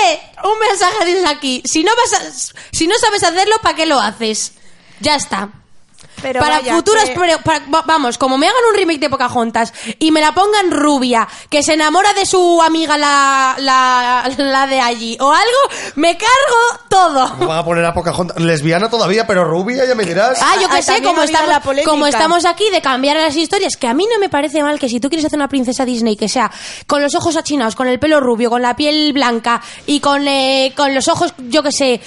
[0.45, 1.61] un mensaje dice aquí.
[1.65, 4.53] Si no, vas a- si no sabes hacerlo, ¿para qué lo haces?
[5.01, 5.49] Ya está.
[6.23, 9.09] Pero para vaya, futuras, que- pero para- va- vamos, como me hagan un remake de
[9.09, 14.65] Pocahontas y me la pongan rubia, que se enamora de su amiga la, la, la
[14.67, 17.45] de allí o algo, me cargo todo.
[17.47, 20.39] Van a poner a Pocahontas lesbiana todavía, pero rubia, ya me dirás.
[20.41, 23.77] Ah, yo Ah, que sé, como estamos, la como estamos aquí de cambiar las historias,
[23.77, 26.15] que a mí no me parece mal que si tú quieres hacer una princesa Disney
[26.15, 26.49] que sea
[26.87, 30.73] con los ojos achinados, con el pelo rubio, con la piel blanca y con, eh,
[30.75, 32.01] con los ojos, yo que sé,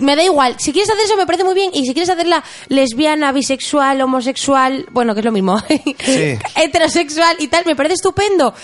[0.00, 0.56] me da igual.
[0.58, 4.86] Si quieres hacer eso me parece muy bien y si quieres hacerla lesbiana, bisexual, homosexual,
[4.90, 5.58] bueno, que es lo mismo,
[5.98, 6.38] Sí.
[6.56, 8.54] heterosexual y tal, me parece estupendo.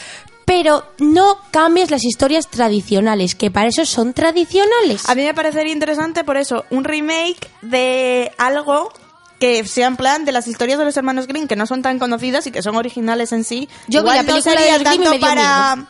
[0.44, 5.08] Pero no cambies las historias tradicionales, que para eso son tradicionales.
[5.08, 8.92] A mí me parecería interesante por eso, un remake de algo
[9.40, 11.98] que sea en plan de las historias de los hermanos Grimm que no son tan
[11.98, 13.68] conocidas y que son originales en sí.
[13.88, 15.86] Yo vi Igual la no película de sería los Grimm y tanto me dio para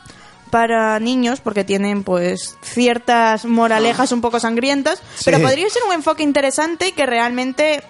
[0.47, 6.23] para niños porque tienen pues ciertas moralejas un poco sangrientas, pero podría ser un enfoque
[6.23, 7.83] interesante que realmente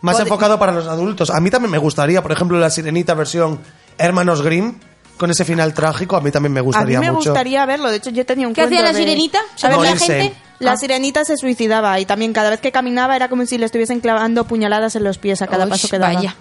[0.00, 1.30] Más Pod- enfocado para los adultos.
[1.30, 3.60] A mí también me gustaría, por ejemplo, la Sirenita versión
[3.98, 4.74] Hermanos Grimm,
[5.16, 7.30] con ese final trágico, a mí también me a mí gustaría me mucho.
[7.30, 7.90] gustaría verlo.
[7.90, 9.38] De hecho, yo tenía un ¿Qué hacía la de- sirenita?
[9.38, 10.34] A ver, ¿Según la gente?
[10.58, 10.76] La Ah.
[10.76, 14.44] sirenita se suicidaba y también cada vez que caminaba era como si le estuviesen clavando
[14.44, 16.14] puñaladas en los pies a cada Uy, paso que daba.
[16.14, 16.36] Vaya.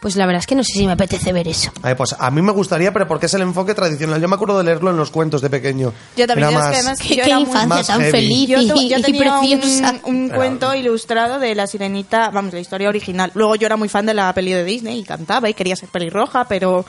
[0.00, 1.72] Pues la verdad es que no sé si me apetece ver eso.
[1.82, 4.20] Ay, pues a mí me gustaría, pero porque es el enfoque tradicional.
[4.20, 5.92] Yo me acuerdo de leerlo en los cuentos de pequeño.
[6.16, 8.10] Yo también, Era es que más- además Qué, yo qué era infancia más tan heavy.
[8.12, 9.94] feliz Yo, y, tenía preciosa.
[10.04, 13.32] un, un cuento ilustrado de la sirenita, vamos, la historia original.
[13.34, 15.88] Luego yo era muy fan de la peli de Disney y cantaba y quería ser
[15.88, 16.84] pelirroja, pero...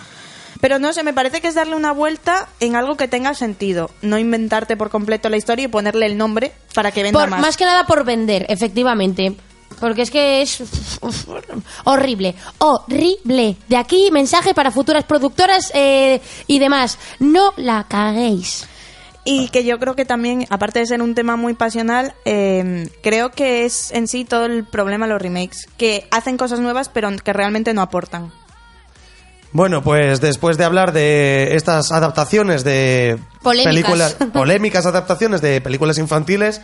[0.62, 3.90] Pero no sé, me parece que es darle una vuelta en algo que tenga sentido.
[4.02, 7.40] No inventarte por completo la historia y ponerle el nombre para que venda Por- más.
[7.40, 9.36] más que nada por vender, efectivamente.
[9.80, 10.62] Porque es que es
[11.84, 13.58] horrible, horrible.
[13.68, 16.98] De aquí mensaje para futuras productoras eh, y demás.
[17.20, 18.68] No la caguéis.
[19.26, 23.32] Y que yo creo que también, aparte de ser un tema muy pasional, eh, creo
[23.32, 25.68] que es en sí todo el problema de los remakes.
[25.78, 28.32] Que hacen cosas nuevas pero que realmente no aportan.
[29.52, 33.74] Bueno, pues después de hablar de estas adaptaciones de Polémicas.
[33.74, 36.62] películas, polémicas adaptaciones de películas infantiles,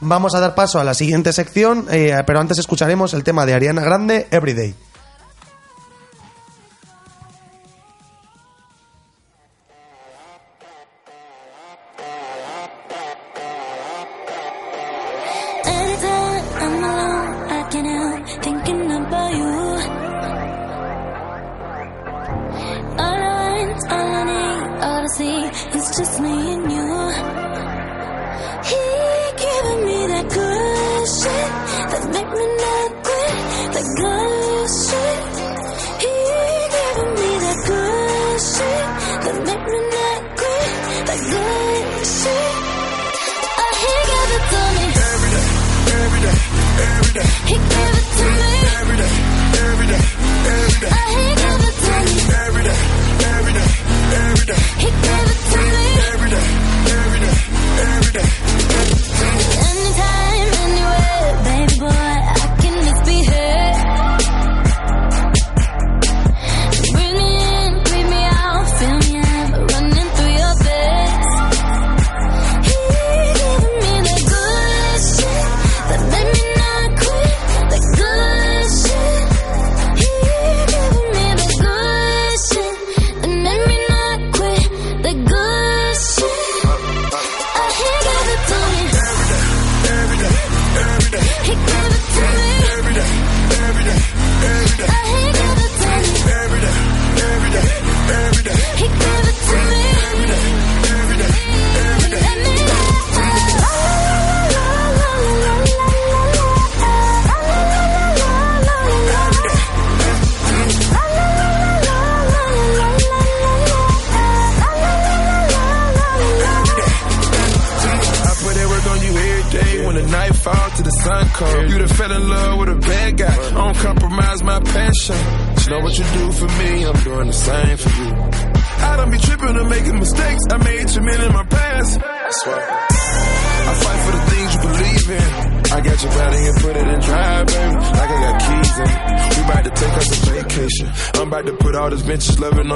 [0.00, 3.54] vamos a dar paso a la siguiente sección, eh, pero antes escucharemos el tema de
[3.54, 4.74] Ariana Grande, Everyday.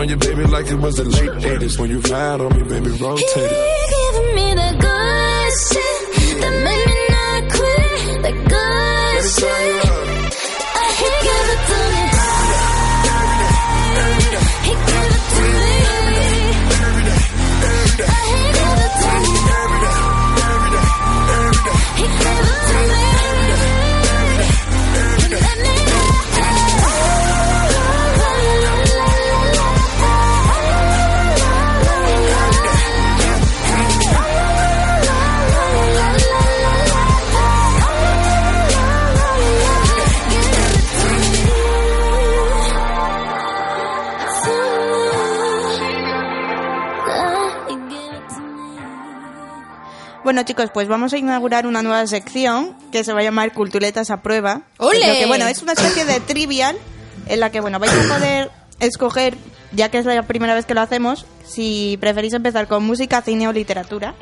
[0.00, 1.78] On you, baby, like it was the late 80s.
[1.78, 3.89] When you ride on me, baby, rotate it.
[50.22, 54.10] Bueno, chicos, pues vamos a inaugurar una nueva sección que se va a llamar Culturetas
[54.10, 54.62] a prueba.
[54.78, 55.00] ¡Ole!
[55.18, 56.76] Que, bueno, es una especie de trivial
[57.26, 59.36] en la que, bueno, vais a poder escoger,
[59.72, 63.48] ya que es la primera vez que lo hacemos, si preferís empezar con música, cine
[63.48, 64.14] o literatura.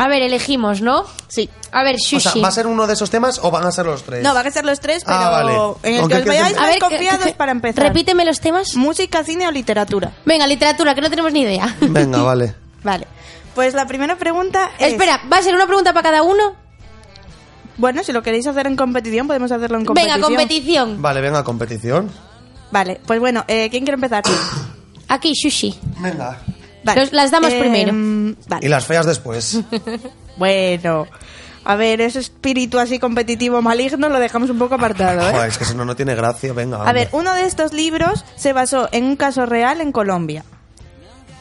[0.00, 1.04] A ver, elegimos, ¿no?
[1.26, 1.50] Sí.
[1.72, 2.40] A ver, O sea, Shushi.
[2.40, 4.22] ¿va a ser uno de esos temas o van a ser los tres?
[4.22, 5.52] No, van a ser los tres, pero Ah, vale.
[5.82, 7.82] en el ¿Con que os veáis quieres más confiados que- para empezar.
[7.84, 8.76] Repíteme los temas.
[8.76, 10.12] Música, cine o literatura.
[10.24, 11.74] Venga, literatura, que no tenemos ni idea.
[11.80, 12.54] Venga, vale.
[12.84, 13.08] Vale.
[13.58, 14.92] Pues la primera pregunta es...
[14.92, 16.54] Espera, ¿va a ser una pregunta para cada uno?
[17.76, 20.14] Bueno, si lo queréis hacer en competición, podemos hacerlo en competición.
[20.20, 21.02] Venga, competición.
[21.02, 22.08] Vale, venga, competición.
[22.70, 24.22] Vale, pues bueno, eh, ¿quién quiere empezar?
[25.08, 25.76] Aquí, Shushi.
[25.98, 26.38] Venga.
[26.84, 27.00] Vale.
[27.00, 27.92] Los- las damas primero.
[28.46, 28.64] Vale.
[28.64, 29.58] Y las feas después.
[30.36, 31.08] Bueno,
[31.64, 35.32] a ver, ese espíritu así competitivo maligno lo dejamos un poco apartado, ¿eh?
[35.34, 36.52] Joder, es que si no, no tiene gracia.
[36.52, 36.88] Venga.
[36.88, 40.44] A ver, uno de estos libros se basó en un caso real en Colombia.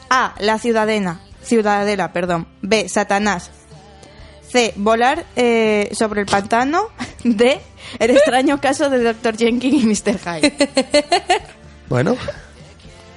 [0.10, 0.34] A.
[0.40, 1.20] La ciudadela.
[1.48, 2.48] Ciudadela, perdón.
[2.62, 2.88] B.
[2.90, 3.50] Satanás.
[4.52, 4.74] C.
[4.76, 6.90] Volar eh, sobre el pantano.
[7.24, 7.60] D.
[8.00, 9.38] El extraño caso de Dr.
[9.38, 10.20] Jenkins y Mr.
[10.20, 10.70] Hyde.
[11.90, 12.18] Bueno,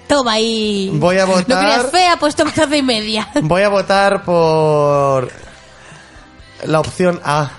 [0.06, 0.90] Toma ahí.
[0.94, 3.28] Voy a No votar- querías fea, pues toma y media.
[3.42, 5.30] voy a votar por
[6.64, 7.50] la opción A.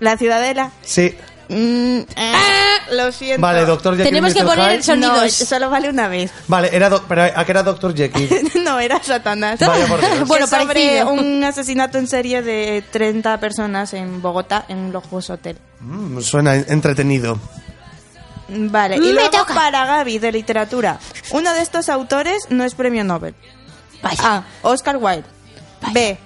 [0.00, 0.72] La ciudadela.
[0.82, 1.14] Sí.
[1.48, 3.40] Mm, ah, lo siento.
[3.42, 4.08] Vale, doctor Jekyll.
[4.10, 5.40] Tenemos que poner el sonidos.
[5.40, 6.30] No, solo vale una vez.
[6.48, 8.50] Vale, era doc- pero ¿a qué era doctor Jekyll?
[8.64, 9.60] no, era Satanás.
[9.60, 10.26] Vaya por Dios.
[10.26, 11.10] Bueno, Es sobre parecido.
[11.12, 15.56] un asesinato en serie de 30 personas en Bogotá, en un lujoso hotel.
[15.80, 17.38] Mm, suena entretenido.
[18.48, 19.54] Vale, Me y luego toca.
[19.54, 20.98] para Gaby, de literatura.
[21.30, 23.34] Uno de estos autores no es premio Nobel.
[24.02, 24.36] Vaya.
[24.36, 24.44] A.
[24.62, 25.24] Oscar Wilde.
[25.92, 26.16] B.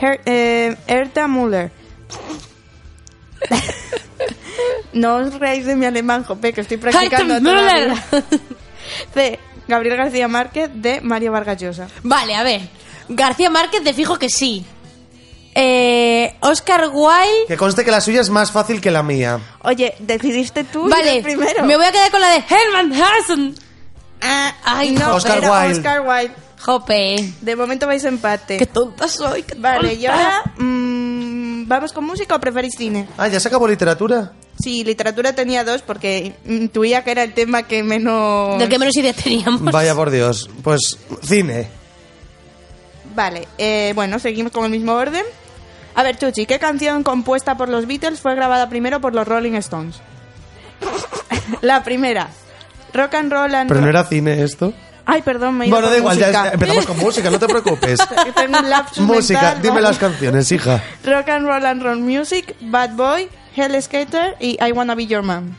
[0.00, 1.70] Her, eh, Herta Müller.
[4.92, 7.94] No os reáis de mi alemán, jope, que estoy practicando todavía.
[9.14, 9.38] C.
[9.68, 10.70] Gabriel García Márquez.
[10.74, 11.00] D.
[11.02, 11.88] Mario Vargas Llosa.
[12.02, 12.62] Vale, a ver.
[13.08, 14.64] García Márquez, te fijo que sí.
[15.54, 17.46] Eh, Oscar Wilde.
[17.48, 19.40] Que conste que la suya es más fácil que la mía.
[19.62, 21.64] Oye, decidiste tú Vale, primero.
[21.64, 23.60] me voy a quedar con la de Herman Hesse.
[24.20, 25.78] Ah, Ay, no, Oscar era Wilde.
[25.78, 26.34] Oscar Wilde.
[26.60, 27.32] Jope.
[27.40, 28.56] De momento vais empate.
[28.56, 29.42] Qué tonta soy.
[29.42, 29.94] qué Vale, tonta.
[29.94, 33.08] y ahora, mm, ¿vamos con música o preferís cine?
[33.16, 34.32] Ah, ¿ya se acabó literatura?
[34.60, 38.58] Sí, literatura tenía dos porque intuía que era el tema que menos...
[38.58, 39.62] ¿De qué menos idea teníamos?
[39.62, 40.50] Vaya por Dios.
[40.62, 41.68] Pues cine.
[43.14, 45.24] Vale, eh, bueno, seguimos con el mismo orden.
[45.94, 49.54] A ver, Chuchi, ¿qué canción compuesta por los Beatles fue grabada primero por los Rolling
[49.54, 49.96] Stones?
[51.62, 52.28] La primera.
[52.94, 54.72] Rock and roll and Pero no era cine esto.
[55.04, 56.46] Ay, perdón, me he ido Bueno, da igual, ya música.
[56.48, 57.98] es- empezamos con música, no te preocupes.
[58.36, 59.86] Tengo un lapsus música, mental, dime ¿vale?
[59.88, 60.82] las canciones, hija.
[61.04, 65.22] Rock and Roll and Roll Music, Bad Boy, Hell Skater y I Wanna Be Your
[65.22, 65.56] Man.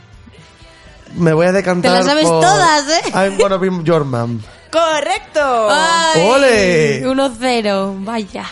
[1.14, 3.02] Me voy a decantar Te las sabes por todas, ¿eh?
[3.14, 4.40] I'm gonna be your man.
[4.70, 5.68] ¡Correcto!
[5.68, 7.02] Ay, ¡Ole!
[7.04, 8.04] 1-0.
[8.04, 8.46] Vaya.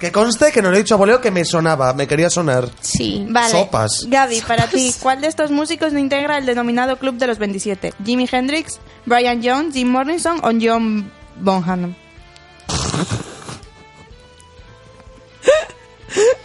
[0.00, 2.68] Que conste que no le he dicho a voleo que me sonaba, me quería sonar.
[2.80, 3.24] Sí.
[3.30, 3.50] Vale.
[3.50, 4.06] Sopas.
[4.08, 7.94] Gaby, para ti, ¿cuál de estos músicos no integra el denominado Club de los 27?
[8.04, 11.94] ¿Jimi Hendrix, Brian Jones, Jim Morrison o John Bonham?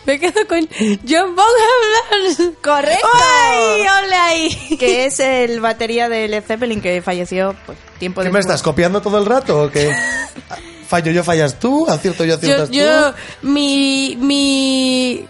[0.08, 0.68] Me quedo con
[1.08, 2.54] John Bonham.
[2.64, 3.08] ¡Correcto!
[3.14, 4.78] ¡Ay, ole ahí!
[4.80, 9.02] Que es el batería de Led Zeppelin que falleció pues, tiempo ¿Qué me estás copiando
[9.02, 9.94] todo el rato o qué?
[10.88, 13.18] Fallo yo, fallas tú, acierto yo, Yo, aciertas yo, tú.
[13.50, 15.28] mi, mi,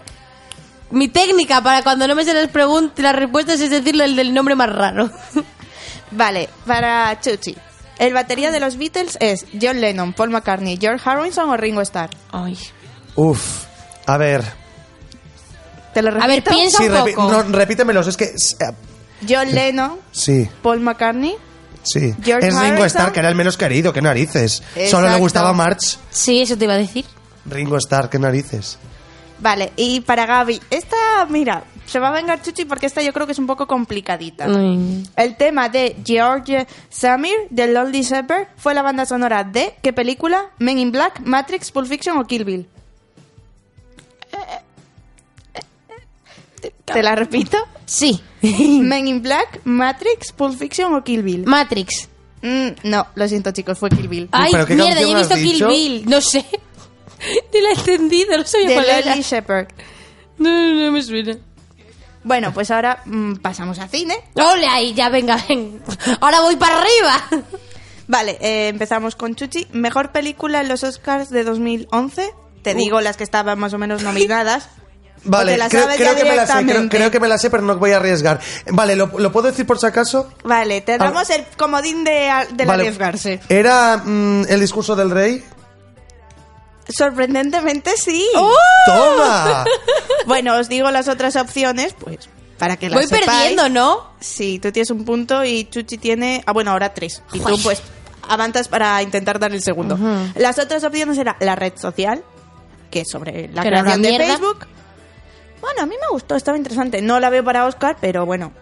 [0.90, 4.32] mi técnica para cuando no me sé las preguntas, las respuestas es decirle el del
[4.32, 5.10] nombre más raro.
[6.12, 7.56] Vale, para Chuchi.
[7.98, 12.10] El batería de los Beatles es John Lennon, Paul McCartney, George Harrison o Ringo Starr.
[12.30, 12.56] Ay.
[13.16, 13.64] Uf,
[14.06, 14.67] a ver.
[15.94, 16.24] Te lo repito.
[16.24, 17.30] A ver, piensa Sí, un repi- poco.
[17.30, 18.24] no, repítemelos, es que...
[18.24, 18.74] eh,
[19.28, 21.34] John Lennon, Sí, Paul McCartney.
[21.82, 22.14] sí.
[22.22, 22.86] George es Ringo Harrison.
[22.86, 24.62] Starr, que era el menos querido, qué narices.
[24.74, 25.18] Solo le Exacto.
[25.18, 25.98] gustaba March.
[26.10, 27.04] Sí, eso te iba a decir.
[27.46, 28.78] Ringo Starr, qué narices.
[29.40, 30.96] Vale, y para Gaby, esta,
[31.28, 34.44] mira, se va a vengar Chuchi porque esta yo creo que es un poco complicadita.
[34.46, 35.04] Ay.
[35.16, 40.50] El tema de George Samir de Lonely Shepherd fue la banda sonora de ¿qué película?
[40.58, 42.68] Men in Black, Matrix, Pulp Fiction o Kill Bill.
[46.92, 47.56] ¿Te la repito?
[47.86, 48.20] Sí.
[48.42, 51.44] Men in Black, Matrix, Pulp Fiction o Kill Bill.
[51.46, 52.08] Matrix.
[52.42, 54.28] Mm, no, lo siento chicos, fue Kill Bill.
[54.32, 55.66] Ay, ¿pero qué mierda, yo he visto Kill?
[55.66, 56.04] Bill.
[56.08, 56.44] No sé.
[57.52, 59.16] Ni la he entendido, no sabía De cuál era.
[59.16, 59.68] Shepherd.
[60.38, 61.36] No, no, no me suena.
[62.24, 64.14] Bueno, pues ahora mm, pasamos a cine.
[64.34, 65.82] Ole ahí, ya venga, ven.
[66.20, 67.44] Ahora voy para arriba.
[68.06, 69.66] Vale, eh, empezamos con Chuchi.
[69.72, 72.30] Mejor película en los Oscars de 2011.
[72.62, 74.68] Te digo las que estaban más o menos nominadas.
[75.24, 77.62] Vale, la creo, creo que me la sé, creo, creo que me la sé, pero
[77.62, 78.40] no voy a arriesgar.
[78.70, 80.32] Vale, ¿lo, lo puedo decir por si acaso?
[80.44, 82.84] Vale, te damos el comodín de, del Vale.
[82.84, 83.40] arriesgarse.
[83.48, 85.44] ¿Era mm, el discurso del rey?
[86.88, 88.26] Sorprendentemente sí.
[88.36, 88.52] ¡Oh!
[88.86, 89.64] ¡Toma!
[90.26, 93.24] Bueno, os digo las otras opciones, pues, para que las Voy sepáis.
[93.26, 94.10] perdiendo, ¿no?
[94.20, 96.42] Sí, tú tienes un punto y Chuchi tiene...
[96.46, 97.22] Ah, bueno, ahora tres.
[97.32, 97.80] Y tú, pues,
[98.28, 99.98] avanzas para intentar dar el segundo.
[100.34, 102.22] Las otras opciones era la red social,
[102.90, 104.26] que es sobre la creación de mierda.
[104.26, 104.66] Facebook.
[105.60, 107.02] Bueno, a mí me gustó, estaba interesante.
[107.02, 108.52] No la veo para Oscar, pero bueno,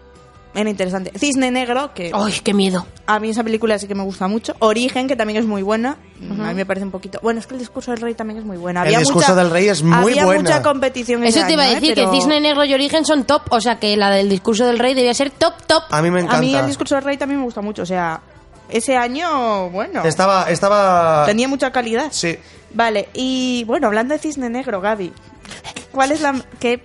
[0.55, 1.13] era interesante.
[1.19, 2.87] Cisne Negro, que ¡Ay, qué miedo!
[3.07, 4.55] a mí esa película sí que me gusta mucho.
[4.59, 5.99] Origen, que también es muy buena.
[6.41, 7.21] A mí me parece un poquito...
[7.23, 8.83] Bueno, es que el discurso del rey también es muy buena.
[8.83, 10.41] El discurso del rey es muy había buena.
[10.41, 11.81] mucha competición ese Eso te iba a año, ¿eh?
[11.81, 14.67] decir, Pero que Cisne Negro y Origen son top, o sea que la del discurso
[14.67, 15.85] del rey debía ser top, top.
[15.91, 16.39] A mí me encanta.
[16.39, 17.83] A mí el discurso del rey también me gusta mucho.
[17.83, 18.21] O sea,
[18.71, 21.25] ese año, bueno, Estaba, estaba...
[21.27, 22.09] tenía mucha calidad.
[22.11, 22.37] Sí.
[22.73, 25.13] Vale, y bueno, hablando de Cisne Negro, Gaby,
[25.97, 26.85] ¿cuál es la qué,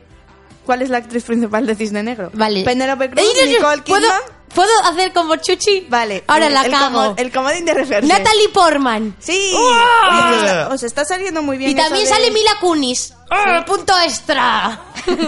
[0.66, 2.32] cuál es la actriz principal de Cisne Negro?
[2.34, 2.64] Vale.
[2.64, 4.22] Penélope Cruz, Ey, no, no, Nicole ¿puedo, Kidman.
[4.56, 5.86] ¿Puedo hacer como Chuchi?
[5.90, 6.24] Vale.
[6.28, 7.14] Ahora el- la el cago.
[7.18, 8.18] el comodín de referencia.
[8.18, 9.16] Natalie Portman.
[9.20, 9.54] Sí.
[9.56, 10.28] ¡Ah!
[10.28, 11.72] Oye, os está- os está saliendo muy bien.
[11.72, 13.14] Y también de- sale Mila Kunis.
[13.30, 14.80] ¡Ah, Punto extra.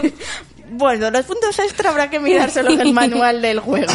[0.75, 3.93] Bueno, los puntos extra habrá que mirárselo en el manual del juego.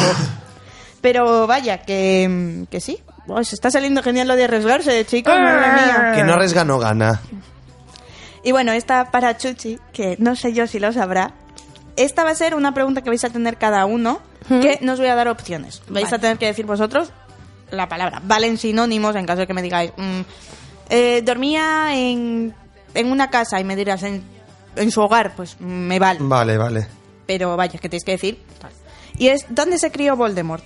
[1.01, 2.99] Pero vaya, que, que sí.
[3.27, 6.11] Oh, se está saliendo genial lo de arriesgarse, chicos, madre mía.
[6.15, 7.21] Que no arriesga, no gana.
[8.43, 11.33] Y bueno, esta para Chuchi, que no sé yo si lo sabrá.
[11.95, 14.99] Esta va a ser una pregunta que vais a tener cada uno, que no os
[14.99, 15.81] voy a dar opciones.
[15.89, 16.15] Vais Vale.
[16.15, 17.11] a tener que decir vosotros
[17.71, 18.21] la palabra.
[18.23, 19.91] Valen sinónimos en caso de que me digáis.
[19.97, 20.21] mm,
[20.89, 22.53] eh, dormía en,
[22.93, 24.23] en una casa y me dirás en,
[24.75, 26.19] en su hogar, pues mm, me vale.
[26.21, 26.87] Vale, vale.
[27.27, 28.41] Pero vaya, que tenéis que decir.
[29.17, 30.63] Y es, ¿dónde se crió Voldemort?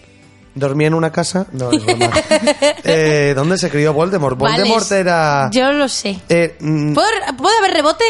[0.56, 1.48] ¿Dormía en una casa?
[1.52, 2.12] No, es broma.
[2.84, 4.38] eh, ¿Dónde se crió Voldemort?
[4.38, 5.50] Voldemort Vale, era...
[5.52, 6.20] Yo lo sé.
[6.30, 8.04] eh, mm, ¿Puedo, ¿Puede haber rebote?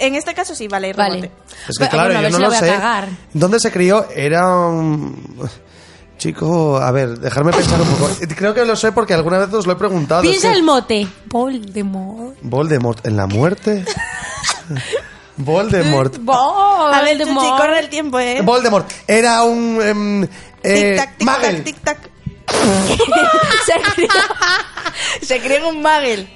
[0.00, 1.20] En este caso sí, vale, Vale.
[1.22, 1.32] rebote.
[1.68, 2.66] es que Bueno, claro, bueno, a yo ver no si lo voy a sé.
[2.66, 3.08] cagar.
[3.34, 4.06] ¿Dónde se crió?
[4.14, 5.38] Era un...
[6.18, 8.10] Chico, a ver, dejarme pensar un poco.
[8.36, 10.22] Creo que lo sé porque alguna vez os lo he preguntado.
[10.22, 11.06] Piensa Es que- el mote.
[11.26, 12.36] Voldemort.
[12.42, 13.84] Voldemort, ¿en la muerte?
[15.36, 16.16] Voldemort.
[16.28, 17.56] A ver, Chuchi, Voldemort.
[17.60, 18.40] corre el tiempo, ¿eh?
[18.42, 18.90] Voldemort.
[19.06, 19.80] Era un...
[19.80, 20.26] em,
[20.62, 21.64] eh, Tic-tac, tic-tac, Magel.
[21.64, 21.98] tic-tac.
[23.66, 24.08] se, crió,
[25.22, 26.28] se crió en un Magel.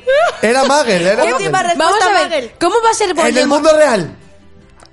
[0.43, 1.69] Era Magel, era Última Magel.
[1.71, 2.53] respuesta, Vamos a ver, Magel.
[2.61, 4.17] ¿cómo va a ser En el mundo real.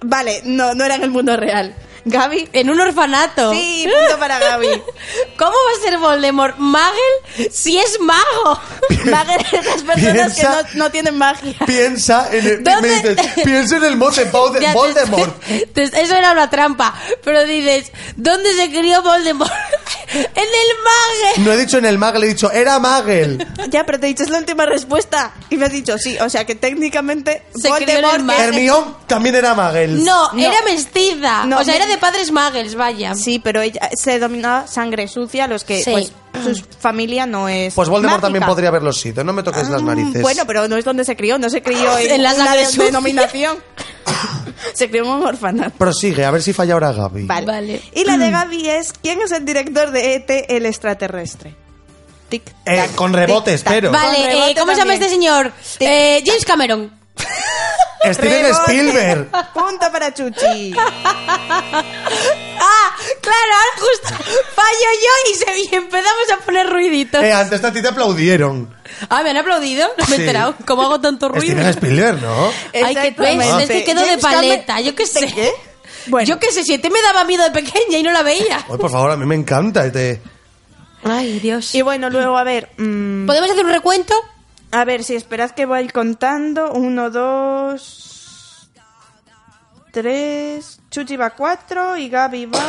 [0.01, 1.75] Vale, no, no era en el mundo real.
[2.09, 2.49] Gaby.
[2.53, 3.51] En un orfanato.
[3.53, 4.67] Sí, punto para Gaby.
[5.37, 8.59] ¿Cómo va a ser Voldemort Magel si es mago?
[9.05, 11.55] Magel es las personas Piensa- que no, no tienen magia.
[11.65, 12.63] Piensa en el...
[12.63, 12.89] ¿Dónde?
[12.89, 15.39] Me dices, piensa en el mote Volde- Ya te- Voldemort.
[15.73, 16.93] te- eso era una trampa.
[17.23, 19.51] Pero dices, ¿dónde se crió Voldemort?
[20.11, 21.45] en el Magel.
[21.45, 23.45] No he dicho en el Magel, he dicho, era Magel.
[23.69, 25.33] Ya, pero te he dicho, es la última respuesta.
[25.51, 28.97] Y me has dicho, sí, o sea que técnicamente Se crió en el Voldemort Hermión
[29.05, 30.03] también era Magel.
[30.03, 30.39] No, No.
[30.41, 31.45] era mestiza.
[31.45, 33.13] No, o sea, era de padres Magels, vaya.
[33.15, 35.91] Sí, pero ella se dominaba sangre sucia, los que Sí.
[35.91, 36.11] pues
[36.57, 38.25] su familia no es Pues Voldemort mágica.
[38.27, 39.23] también podría haberlo sido.
[39.23, 40.21] No me toques las Mm, narices.
[40.21, 42.59] Bueno, pero no es donde se crió, no se crió en, En la una sangre
[42.61, 42.85] de- sucia.
[42.85, 43.57] denominación.
[44.73, 45.77] se crió en un orfanato.
[45.77, 47.25] Prosigue, a ver si falla ahora Gaby.
[47.25, 47.45] Vale.
[47.45, 47.81] Vale.
[47.93, 51.55] Y la de Gaby es ¿quién es el director de ET el extraterrestre?
[52.29, 53.91] Tic, Eh, con rebote, espero.
[53.91, 55.01] Vale, Con eh, ¿cómo se llama también.
[55.01, 55.51] este señor?
[55.79, 56.91] Eh, James Cameron.
[58.13, 58.61] Steven Rebote.
[58.71, 59.27] Spielberg.
[59.53, 60.73] Punto para Chuchi.
[62.61, 64.09] Ah, claro, justo
[64.53, 67.23] fallo yo y, se, y empezamos a poner ruiditos.
[67.23, 68.75] Eh, antes a ti te aplaudieron.
[69.09, 69.87] Ah, ¿me han aplaudido?
[69.97, 70.21] No me he Sí.
[70.23, 70.55] enterado.
[70.65, 71.53] ¿Cómo hago tanto ruido?
[71.53, 72.47] Steven Spielberg, ¿no?
[72.73, 73.63] Ay, que ves, Exactamente.
[73.63, 75.21] es que quedo de James Cameron- paleta, yo qué sé.
[75.21, 75.51] ¿De qué?
[76.07, 78.57] Bueno, Yo qué sé, si este me daba miedo de pequeña y no la veía.
[78.69, 80.21] Ay, por favor, a mí me encanta este...
[81.05, 81.73] Ay, Dios.
[81.75, 82.69] y bueno, luego, a ver...
[82.77, 84.13] mm, ¿Podemos hacer un recuento?
[84.71, 86.71] A ver, si esperad que voy contando.
[86.73, 88.69] Uno, dos...
[89.91, 90.79] Tres...
[90.91, 92.63] Chuchi va cuatro y Gaby va...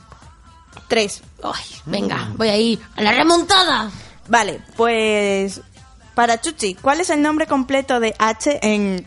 [0.88, 1.22] tres.
[1.42, 3.90] Ay, venga, voy a ir a la remontada.
[4.28, 5.60] Vale, pues...
[6.14, 9.06] Para Chuchi, ¿cuál es el nombre completo de H en...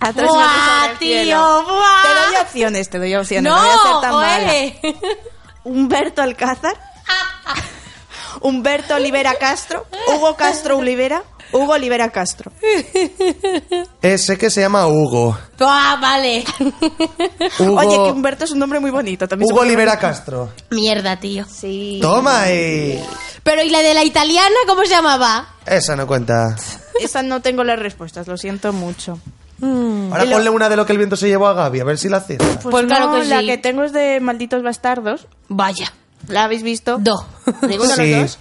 [0.00, 1.62] A tres ¡Buah, tío!
[1.64, 2.02] ¡Buah!
[2.02, 3.50] Te doy opciones, te doy opciones.
[3.50, 5.06] No, No, voy a ser tan mala.
[5.64, 6.74] Humberto Alcázar,
[8.40, 11.22] Humberto Olivera Castro, Hugo Castro Olivera,
[11.52, 12.52] Hugo Olivera Castro.
[14.02, 15.36] Ese que se llama Hugo.
[15.60, 16.44] Ah, vale.
[17.58, 19.26] Hugo, Oye, que Humberto es un nombre muy bonito.
[19.28, 20.50] También Hugo Olivera Castro.
[20.70, 21.44] Mierda, tío.
[21.44, 21.98] Sí.
[22.00, 23.02] Toma y...
[23.42, 25.48] Pero ¿y la de la italiana cómo se llamaba?
[25.66, 26.56] Esa no cuenta.
[27.00, 29.18] Esa no tengo las respuestas, lo siento mucho.
[29.62, 31.84] Ahora Y lo- ponle una de lo que el viento se llevó a Gaby, a
[31.84, 32.60] ver si la acierta.
[32.60, 33.46] Pues, claro no, que la sí.
[33.46, 35.26] que tengo es de Malditos Bastardos.
[35.48, 35.92] Vaya.
[36.28, 36.98] ¿La habéis visto?
[36.98, 37.26] Do.
[37.62, 38.10] ¿Ninguno de Sí.
[38.12, 38.38] los dos?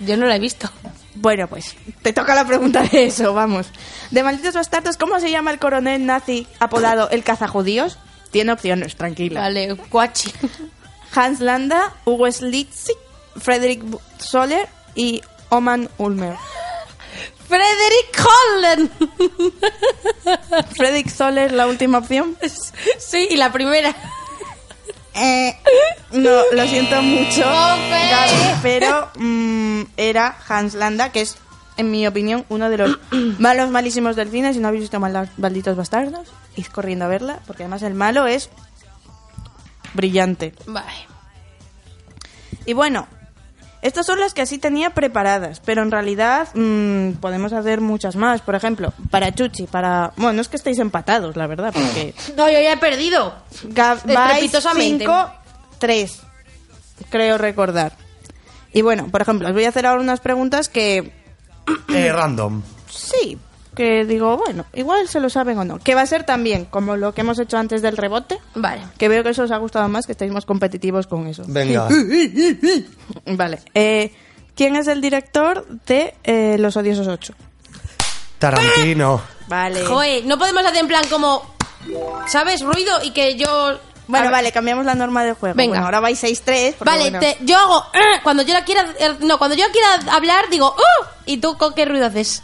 [0.00, 0.68] Yo no la he visto.
[1.14, 3.66] Bueno, pues te toca la pregunta de eso, vamos.
[4.10, 7.98] De Malditos Bastardos, ¿cómo se llama el coronel nazi apodado el cazajudíos?
[8.30, 9.40] Tiene opciones, tranquila.
[9.42, 10.32] Vale, Cuachi.
[11.14, 12.96] Hans Landa, Hugo Schlitzig,
[13.36, 13.82] Frederick
[14.18, 15.20] Soler y
[15.50, 16.34] Oman Ulmer.
[17.46, 18.90] Frederick Holden.
[20.76, 22.36] Frederick Soler, la última opción.
[22.98, 23.94] Sí, y la primera.
[25.14, 25.56] Eh,
[26.12, 27.42] no, lo siento mucho.
[27.42, 31.36] Gaby, pero mm, era Hans Landa, que es,
[31.76, 32.98] en mi opinión, uno de los
[33.38, 34.52] malos malísimos del cine.
[34.54, 38.26] Si no habéis visto Mal- Malditos Bastardos, id corriendo a verla, porque además el malo
[38.26, 38.48] es
[39.94, 40.54] brillante.
[40.66, 40.92] Vale.
[42.66, 43.06] Y bueno,
[43.82, 48.40] estas son las que así tenía preparadas, pero en realidad mm, podemos hacer muchas más.
[48.40, 50.12] Por ejemplo, para Chuchi, para...
[50.16, 52.14] Bueno, no es que estéis empatados, la verdad, porque...
[52.36, 53.34] No, yo ya he perdido.
[53.64, 55.04] Vais Estrepitosamente.
[55.04, 55.32] 5,
[55.78, 56.20] 3,
[57.10, 57.92] creo recordar.
[58.72, 61.12] Y bueno, por ejemplo, os voy a hacer ahora unas preguntas que
[61.88, 62.62] Eh, random.
[62.88, 63.36] sí,
[63.74, 65.78] que digo, bueno, igual se lo saben o no.
[65.78, 68.82] Que va a ser también como lo que hemos hecho antes del rebote, Vale.
[68.98, 71.44] que veo que eso os ha gustado más, que estáis más competitivos con eso.
[71.46, 71.88] Venga.
[73.26, 73.60] Vale.
[73.74, 74.12] Eh,
[74.54, 77.32] ¿Quién es el director de eh, Los Odiosos 8?
[78.38, 79.20] Tarantino.
[79.48, 79.84] Vale.
[79.84, 81.42] Joder, no podemos hacer en plan como.
[82.26, 82.62] ¿Sabes?
[82.62, 83.78] Ruido y que yo.
[84.08, 85.54] Bueno, vale, cambiamos la norma del juego.
[85.56, 85.70] Venga.
[85.70, 86.74] Bueno, ahora vais 6-3.
[86.74, 87.76] porque, Vale, bueno, te- yo hago.
[87.94, 88.84] "Ah", Cuando yo la quiera.
[88.98, 90.74] eh, No, cuando yo quiera hablar, digo.
[90.76, 92.42] "Uh", ¿Y tú con qué ruido haces?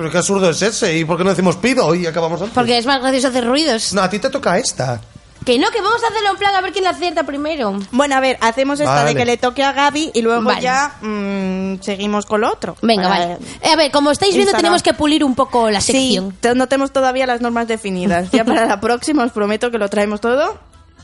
[0.00, 0.96] Pero qué absurdo es ese.
[0.96, 2.54] ¿Y por qué no decimos pido y acabamos antes?
[2.54, 3.92] Porque es más gracioso hacer ruidos.
[3.92, 4.98] No, a ti te toca esta.
[5.44, 7.78] Que no, que vamos a hacerlo en plan a ver quién la acierta primero.
[7.92, 9.10] Bueno, a ver, hacemos esta Vale.
[9.10, 10.62] de que le toque a Gaby y luego Vale.
[10.62, 12.76] ya mm, seguimos con lo otro.
[12.80, 13.38] Venga, Para- vale.
[13.60, 14.62] Eh, a ver, como estáis viendo, Instagram.
[14.62, 16.34] tenemos que pulir un poco la Sí, sección.
[16.40, 18.30] te- no tenemos todavía las normas definidas.
[18.32, 20.58] Ya para la próxima os prometo que lo traemos todo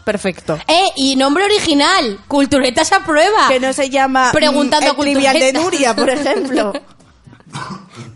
[0.05, 0.59] perfecto.
[0.69, 2.19] Eh, y nombre original.
[2.29, 3.49] Culturetas a prueba.
[3.49, 5.53] Que no se llama mm, Preguntando el a trivial de.
[5.53, 6.73] Nuria, por ejemplo.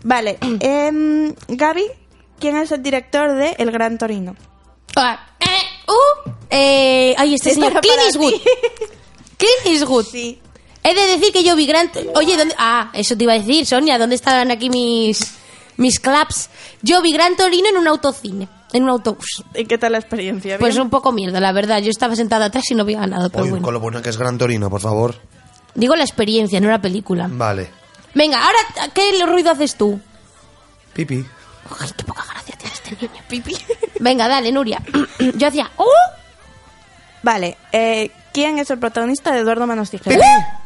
[0.03, 1.85] Vale, em, Gaby,
[2.39, 4.35] ¿quién es el director de El Gran Torino?
[4.95, 5.45] Ah, eh,
[5.87, 7.79] uh, eh, ay, este señor.
[7.81, 7.97] Clint.
[8.05, 8.33] Eastwood.
[9.37, 10.05] Clint Eastwood.
[10.05, 10.39] Sí.
[10.83, 11.91] He de decir que yo vi Gran...
[12.15, 12.55] Oye, ¿dónde...
[12.57, 13.99] Ah, eso te iba a decir, Sonia.
[13.99, 15.35] ¿Dónde están aquí mis...
[15.77, 16.49] mis claps?
[16.81, 18.49] Yo vi Gran Torino en un autocine.
[18.73, 19.43] En un autobús.
[19.53, 20.57] ¿Y qué tal la experiencia?
[20.57, 20.83] Pues ¿Bien?
[20.83, 21.81] un poco mierda, la verdad.
[21.81, 23.65] Yo estaba sentada atrás y no había ganado, pero Oye, bueno.
[23.65, 25.15] con lo bueno que es Gran Torino, por favor.
[25.75, 27.27] Digo la experiencia, no la película.
[27.31, 27.69] Vale.
[28.13, 28.59] Venga, ahora,
[28.93, 29.99] ¿qué ruido haces tú?
[30.93, 31.25] Pipi.
[31.79, 33.23] Ay, qué poca gracia tiene este niño.
[33.27, 33.55] Pipi.
[33.99, 34.81] Venga, dale, Nuria.
[35.35, 35.69] Yo hacía...
[35.77, 35.85] ¡Oh!
[37.23, 40.19] Vale, eh, ¿quién es el protagonista de Eduardo Manos Tijeras?
[40.19, 40.61] Pipi.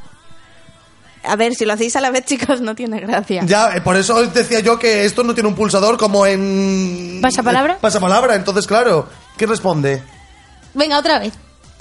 [1.27, 3.43] A ver, si lo hacéis a la vez, chicos, no tiene gracia.
[3.45, 7.19] Ya, eh, por eso decía yo que esto no tiene un pulsador como en...
[7.21, 7.73] ¿Pasapalabra?
[7.73, 9.09] Eh, Pasapalabra, entonces claro.
[9.37, 10.01] ¿Quién responde?
[10.73, 11.33] Venga, otra vez.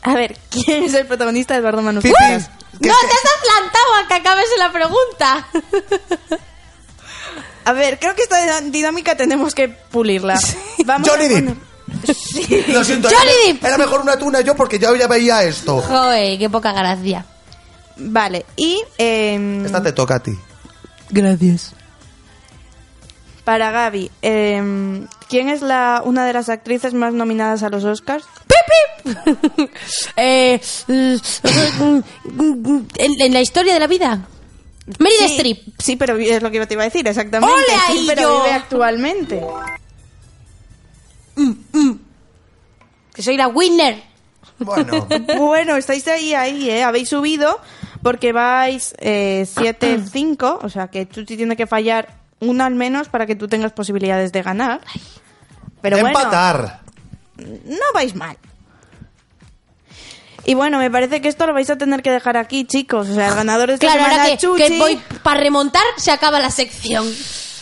[0.03, 2.03] A ver, ¿quién es el protagonista de Eduardo Manos.
[2.03, 2.51] Tijeras?
[2.81, 5.47] ¿Qué no, es que- te has adelantado a que acabes la pregunta.
[7.67, 10.39] A ver, creo que esta dinámica tenemos que pulirla.
[10.85, 11.59] Vamos Johnny a Depp.
[12.15, 12.65] Sí.
[12.69, 13.65] Lo siento, Johnny era, Depp.
[13.65, 15.81] era mejor una tuna yo porque yo ya veía esto.
[15.81, 17.25] Joder, qué poca gracia.
[17.97, 20.33] Vale, y em, Esta te toca a ti.
[23.45, 28.25] Para Gaby, em, ¿quién es la una de las actrices más nominadas a los Oscars?
[30.17, 32.05] eh, en,
[32.99, 34.27] en la historia de la vida.
[34.99, 35.59] Meryl Sí, Streep.
[35.79, 37.55] Sí, pero es lo que yo te iba a decir, exactamente.
[37.55, 38.43] ¡Ole Sí, pero yo!
[38.43, 39.43] vive actualmente.
[43.15, 44.03] Que soy la winner.
[44.59, 45.07] Bueno,
[45.39, 46.83] Bueno, estáis ahí, ahí, ¿eh?
[46.85, 47.61] Habéis subido
[48.03, 53.27] porque vais 7-5, o sea que tú sí tienes que fallar una al menos para
[53.27, 54.81] que tú tengas posibilidades de ganar.
[55.83, 56.81] Pero bueno, empatar.
[57.37, 58.37] no vais mal.
[60.47, 63.09] Y bueno, me parece que esto lo vais a tener que dejar aquí, chicos.
[63.09, 64.63] O sea, el ganador de esta Claro, semana ahora que, Chuchi.
[64.63, 67.07] que voy para remontar, se acaba la sección.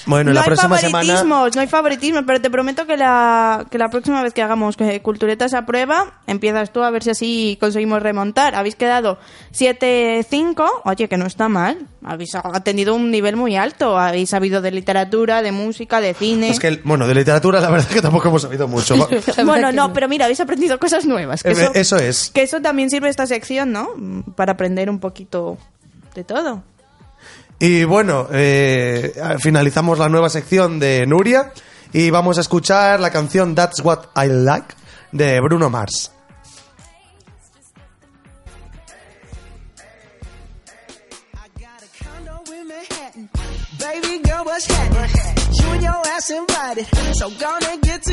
[0.07, 1.05] Bueno, no la hay próxima semana...
[1.05, 4.77] favoritismos, no hay favoritismos, pero te prometo que la, que la próxima vez que hagamos
[4.77, 8.55] que Culturetas a prueba, empiezas tú a ver si así conseguimos remontar.
[8.55, 9.19] Habéis quedado
[9.53, 11.79] 7-5, oye, que no está mal.
[12.05, 12.33] Habéis
[12.65, 13.99] tenido un nivel muy alto.
[13.99, 16.49] Habéis sabido de literatura, de música, de cine.
[16.49, 18.95] Es que, bueno, de literatura la verdad es que tampoco hemos sabido mucho.
[19.45, 21.43] Bueno, no, pero mira, habéis aprendido cosas nuevas.
[21.43, 22.31] Que Eh, eso, eso es.
[22.31, 23.89] Que eso también sirve esta sección, ¿no?
[24.37, 25.59] Para aprender un poquito
[26.15, 26.63] de todo.
[27.59, 31.53] Y bueno, eh, finalizamos la nueva sección de Nuria
[31.93, 34.75] y vamos a escuchar la canción That's What I Like
[35.13, 36.11] de Bruno Mars.
[45.81, 46.31] your ass
[47.19, 48.13] so gonna get to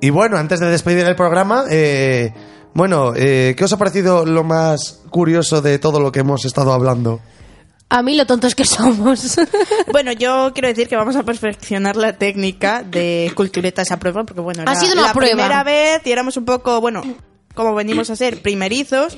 [0.00, 2.32] Y bueno, antes de despedir el programa, eh,
[2.74, 6.72] bueno, eh, ¿qué os ha parecido lo más curioso de todo lo que hemos estado
[6.72, 7.20] hablando?
[7.90, 9.38] A mí lo tontos que somos.
[9.90, 14.42] Bueno, yo quiero decir que vamos a perfeccionar la técnica de culturetas a prueba, porque
[14.42, 15.32] bueno, Ha era sido una la prueba.
[15.32, 17.02] primera vez y éramos un poco, bueno,
[17.54, 19.16] como venimos a ser primerizos.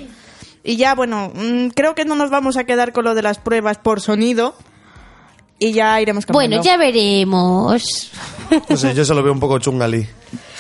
[0.63, 3.39] Y ya, bueno, mm, creo que no nos vamos a quedar con lo de las
[3.39, 4.55] pruebas por sonido.
[5.59, 6.57] Y ya iremos cambiando.
[6.59, 8.11] bueno, ya veremos.
[8.69, 10.07] No sé, yo se lo veo un poco chungali.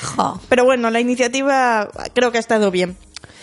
[0.02, 0.40] Jo.
[0.48, 2.96] Pero bueno, la iniciativa creo que ha estado bien.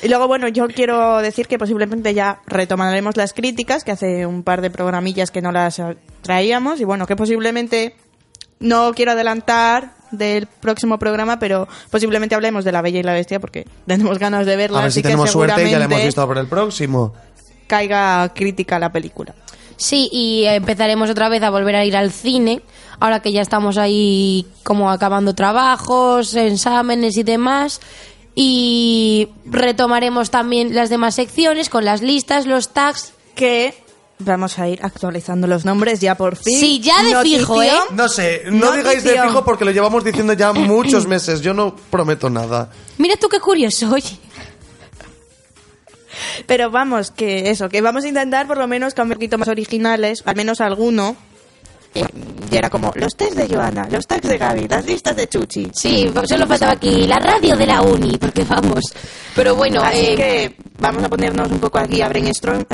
[0.03, 4.43] Y luego, bueno, yo quiero decir que posiblemente ya retomaremos las críticas, que hace un
[4.43, 5.81] par de programillas que no las
[6.21, 7.95] traíamos, y bueno, que posiblemente
[8.59, 13.39] no quiero adelantar del próximo programa, pero posiblemente hablemos de La Bella y la Bestia,
[13.39, 15.85] porque tenemos ganas de verla, A ver así si que tenemos suerte y ya la
[15.85, 17.13] hemos visto para el próximo.
[17.65, 19.33] caiga crítica a la película.
[19.77, 22.61] Sí, y empezaremos otra vez a volver a ir al cine,
[22.99, 27.79] ahora que ya estamos ahí como acabando trabajos, exámenes y demás.
[28.33, 33.13] Y retomaremos también las demás secciones con las listas, los tags.
[33.35, 33.73] Que
[34.19, 36.59] vamos a ir actualizando los nombres ya por fin.
[36.59, 37.71] Sí, ya de fijo, ¿eh?
[37.91, 39.27] No sé, no digáis de Notición.
[39.29, 41.41] fijo porque lo llevamos diciendo ya muchos meses.
[41.41, 42.69] Yo no prometo nada.
[42.97, 44.17] Mira tú qué curioso, oye.
[46.45, 49.47] Pero vamos, que eso, que vamos a intentar por lo menos cambiar un poquito más
[49.47, 51.15] originales, al menos alguno.
[51.93, 52.05] Eh,
[52.51, 55.69] Y era como los test de Joana, los tags de Gaby, las listas de Chuchi.
[55.73, 58.93] Sí, solo faltaba aquí la radio de la uni, porque vamos.
[59.35, 62.65] Pero bueno, Así eh, que vamos a ponernos un poco aquí a brainstorm,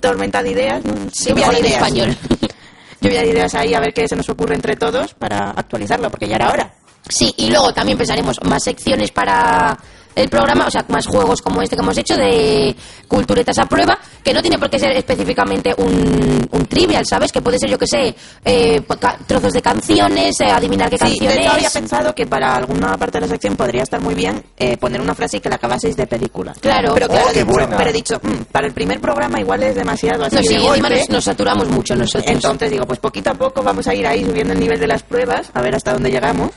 [0.00, 0.94] tormenta de ideas, ¿no?
[1.12, 1.74] sí, lluvia de ideas.
[1.74, 2.16] español.
[3.00, 6.26] Lluvia de ideas ahí a ver qué se nos ocurre entre todos para actualizarlo, porque
[6.26, 6.74] ya era hora.
[7.08, 9.78] Sí, y luego también pensaremos más secciones para
[10.16, 12.74] el programa, o sea, más juegos como este que hemos hecho de
[13.06, 17.30] culturetas a prueba, que no tiene por qué ser específicamente un, un trivial, ¿sabes?
[17.30, 18.14] Que puede ser, yo que sé,
[18.44, 21.38] eh, ca- trozos de canciones, eh, adivinar qué Sí, de canciones.
[21.38, 24.76] hecho había pensado que para alguna parte de la sección podría estar muy bien eh,
[24.78, 26.52] poner una frase y que la acabaseis de película.
[26.60, 26.92] Claro.
[26.94, 29.74] pero claro, Oh, qué dicho- pero he dicho, mm, para el primer programa igual es
[29.76, 30.98] demasiado así No, de sí, encima golpe.
[31.00, 32.24] nos, nos saturamos mucho nosotros.
[32.26, 35.02] Entonces digo, pues poquito a poco vamos a ir ahí subiendo el nivel de las
[35.02, 36.50] pruebas, a ver hasta dónde llegamos.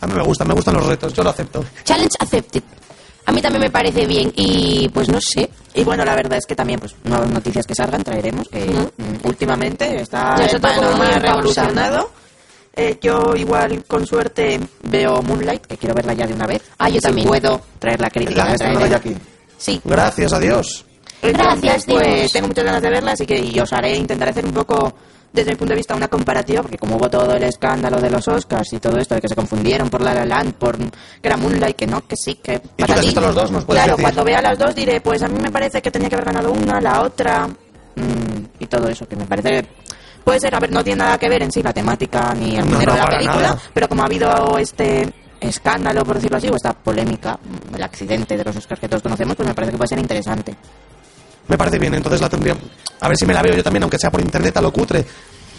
[0.00, 1.64] A mí me gusta, me gustan los retos, yo lo acepto.
[1.84, 2.62] Challenge accepted.
[3.26, 5.48] A mí también me parece bien y pues no sé.
[5.74, 8.48] Y bueno, la verdad es que también, pues, nuevas noticias que salgan traeremos.
[8.48, 12.10] Que mm, últimamente está Ya el panorama revolucionado.
[12.74, 16.62] Eh, yo igual, con suerte, veo Moonlight, que quiero verla ya de una vez.
[16.78, 17.28] Ah, yo Si también.
[17.28, 18.42] puedo traer la crítica.
[18.42, 18.90] La la estrenada traeré.
[18.90, 19.16] ya aquí.
[19.58, 19.80] Sí.
[19.84, 20.84] Gracias a Dios.
[21.22, 22.32] Entonces, Gracias, pues Dios.
[22.32, 24.94] tengo muchas ganas de verla, así que y os haré, intentaré hacer un poco,
[25.32, 28.26] desde mi punto de vista, una comparativa, porque como hubo todo el escándalo de los
[28.26, 30.88] Oscars y todo esto, de que se confundieron por La La Land, por que
[31.22, 32.58] era Moonlight, que no, que sí, que...
[32.58, 34.02] tú has visto los dos, nos puedes Claro, decir.
[34.04, 36.50] cuando vea las dos diré, pues a mí me parece que tenía que haber ganado
[36.52, 39.64] una, la otra, mm, y todo eso, que me parece...
[40.24, 42.64] Puede ser, a ver, no tiene nada que ver en sí la temática ni el
[42.64, 43.58] género no, de la película, nada.
[43.72, 45.08] pero como ha habido este
[45.40, 47.38] escándalo, por decirlo así, o esta polémica,
[47.74, 50.54] el accidente de los Oscars que todos conocemos, pues me parece que puede ser interesante.
[51.50, 52.56] Me parece bien, entonces la tendría.
[53.00, 55.04] A ver si me la veo yo también, aunque sea por internet a lo cutre,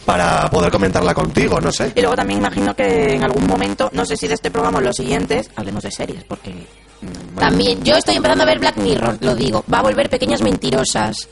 [0.06, 1.92] para poder comentarla contigo, no sé.
[1.94, 4.82] Y luego también imagino que en algún momento, no sé si de este programa o
[4.82, 6.52] los siguientes, hablemos de series, porque...
[6.52, 9.66] mm, bueno, También, yo estoy empezando a ver Black Mirror, lo digo.
[9.72, 11.28] Va a volver Pequeñas Mentirosas.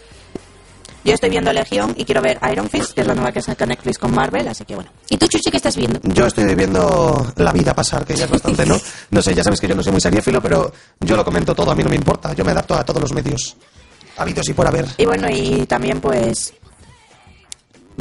[1.05, 3.65] Yo estoy viendo Legión y quiero ver Iron Fist, que es la nueva que saca
[3.65, 4.91] Netflix con Marvel, así que bueno.
[5.09, 6.01] ¿Y tú, Chuchi, qué estás viendo?
[6.03, 8.77] Yo estoy viendo la vida pasar, que ya es bastante, ¿no?
[9.11, 11.71] No sé, ya sabes que yo no soy muy seriéfilo, pero yo lo comento todo,
[11.71, 12.33] a mí no me importa.
[12.33, 13.55] Yo me adapto a todos los medios
[14.19, 14.85] habidos y por haber.
[14.97, 16.53] Y bueno, y también pues...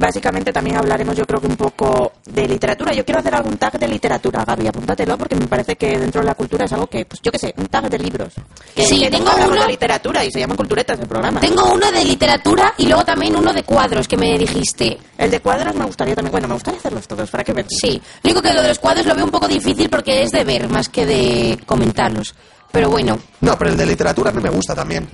[0.00, 2.92] Básicamente también hablaremos yo creo que un poco de literatura.
[2.92, 6.26] Yo quiero hacer algún tag de literatura, Gaby, apúntatelo porque me parece que dentro de
[6.28, 8.32] la cultura es algo que, pues yo qué sé, un tag de libros.
[8.76, 11.40] Que, Sí, que tengo uno- de literatura y se llaman culturetas el programa.
[11.40, 14.96] Tengo uno de literatura y luego también uno de cuadros que me dijiste.
[15.18, 17.64] El de cuadros me gustaría también, bueno, me gustaría hacerlos todos, para que me...
[17.68, 20.30] Sí, lo único que lo de los cuadros lo veo un poco difícil porque es
[20.30, 22.36] de ver más que de comentarlos.
[22.70, 25.08] Pero bueno, No, pero el de literatura a mí me gusta también.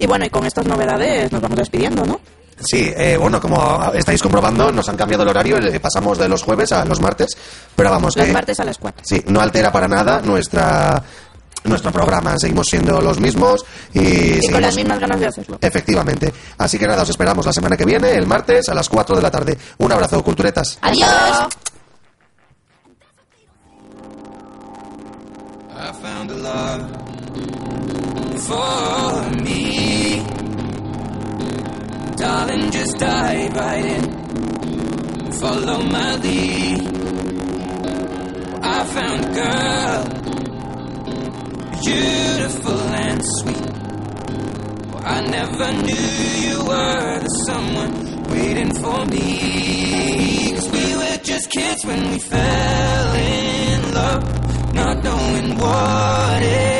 [0.00, 2.18] Y bueno, y con estas novedades nos vamos despidiendo, ¿no?
[2.58, 6.42] Sí, eh, bueno, como estáis comprobando, nos han cambiado el horario, eh, pasamos de los
[6.42, 7.36] jueves a los martes,
[7.76, 9.02] pero vamos, Los martes a las 4.
[9.04, 11.02] Sí, no altera para nada nuestra
[11.64, 15.58] nuestro programa, seguimos siendo los mismos y, Y con las mismas ganas de hacerlo.
[15.60, 16.32] Efectivamente.
[16.56, 19.22] Así que nada, os esperamos la semana que viene, el martes a las 4 de
[19.22, 19.58] la tarde.
[19.78, 20.78] Un abrazo, culturetas.
[20.80, 21.48] adiós.
[25.72, 27.29] I found a love
[28.40, 30.24] for me.
[32.16, 35.32] Darling, just dive right in.
[35.32, 36.80] Follow my lead.
[38.62, 40.00] I found a girl,
[41.82, 43.70] beautiful and sweet.
[45.04, 46.08] I never knew
[46.46, 47.94] you were the someone
[48.30, 50.54] waiting for me.
[50.54, 56.79] Cause we were just kids when we fell in love, not knowing what it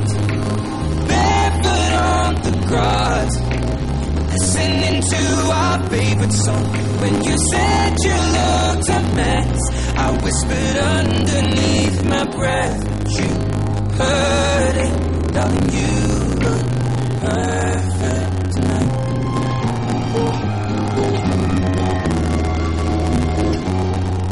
[2.71, 3.35] Grass,
[4.31, 6.63] listening to our favorite song.
[7.01, 9.59] When you said you looked a mess,
[9.97, 12.81] I whispered underneath my breath.
[13.11, 13.27] You
[13.97, 14.93] heard it,
[15.33, 15.69] darling.
[15.69, 15.91] You
[16.39, 16.65] look
[17.19, 18.91] perfect tonight.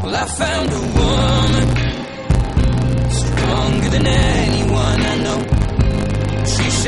[0.02, 1.68] Well, I found a woman
[3.12, 4.49] stronger than I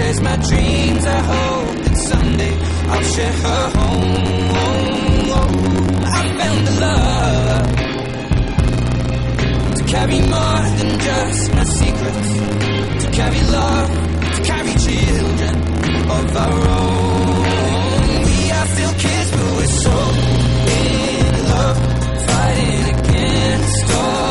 [0.02, 1.06] shares my dreams.
[1.06, 2.56] I hope that someday
[2.92, 4.32] I'll share her home.
[6.04, 7.68] I found a love
[9.78, 12.30] to carry more than just my secrets.
[13.04, 13.90] To carry love,
[14.36, 15.56] to carry children
[16.18, 17.36] of our own.
[18.28, 19.98] We are still kids, but we're so
[20.80, 21.78] in love,
[22.28, 24.31] fighting against all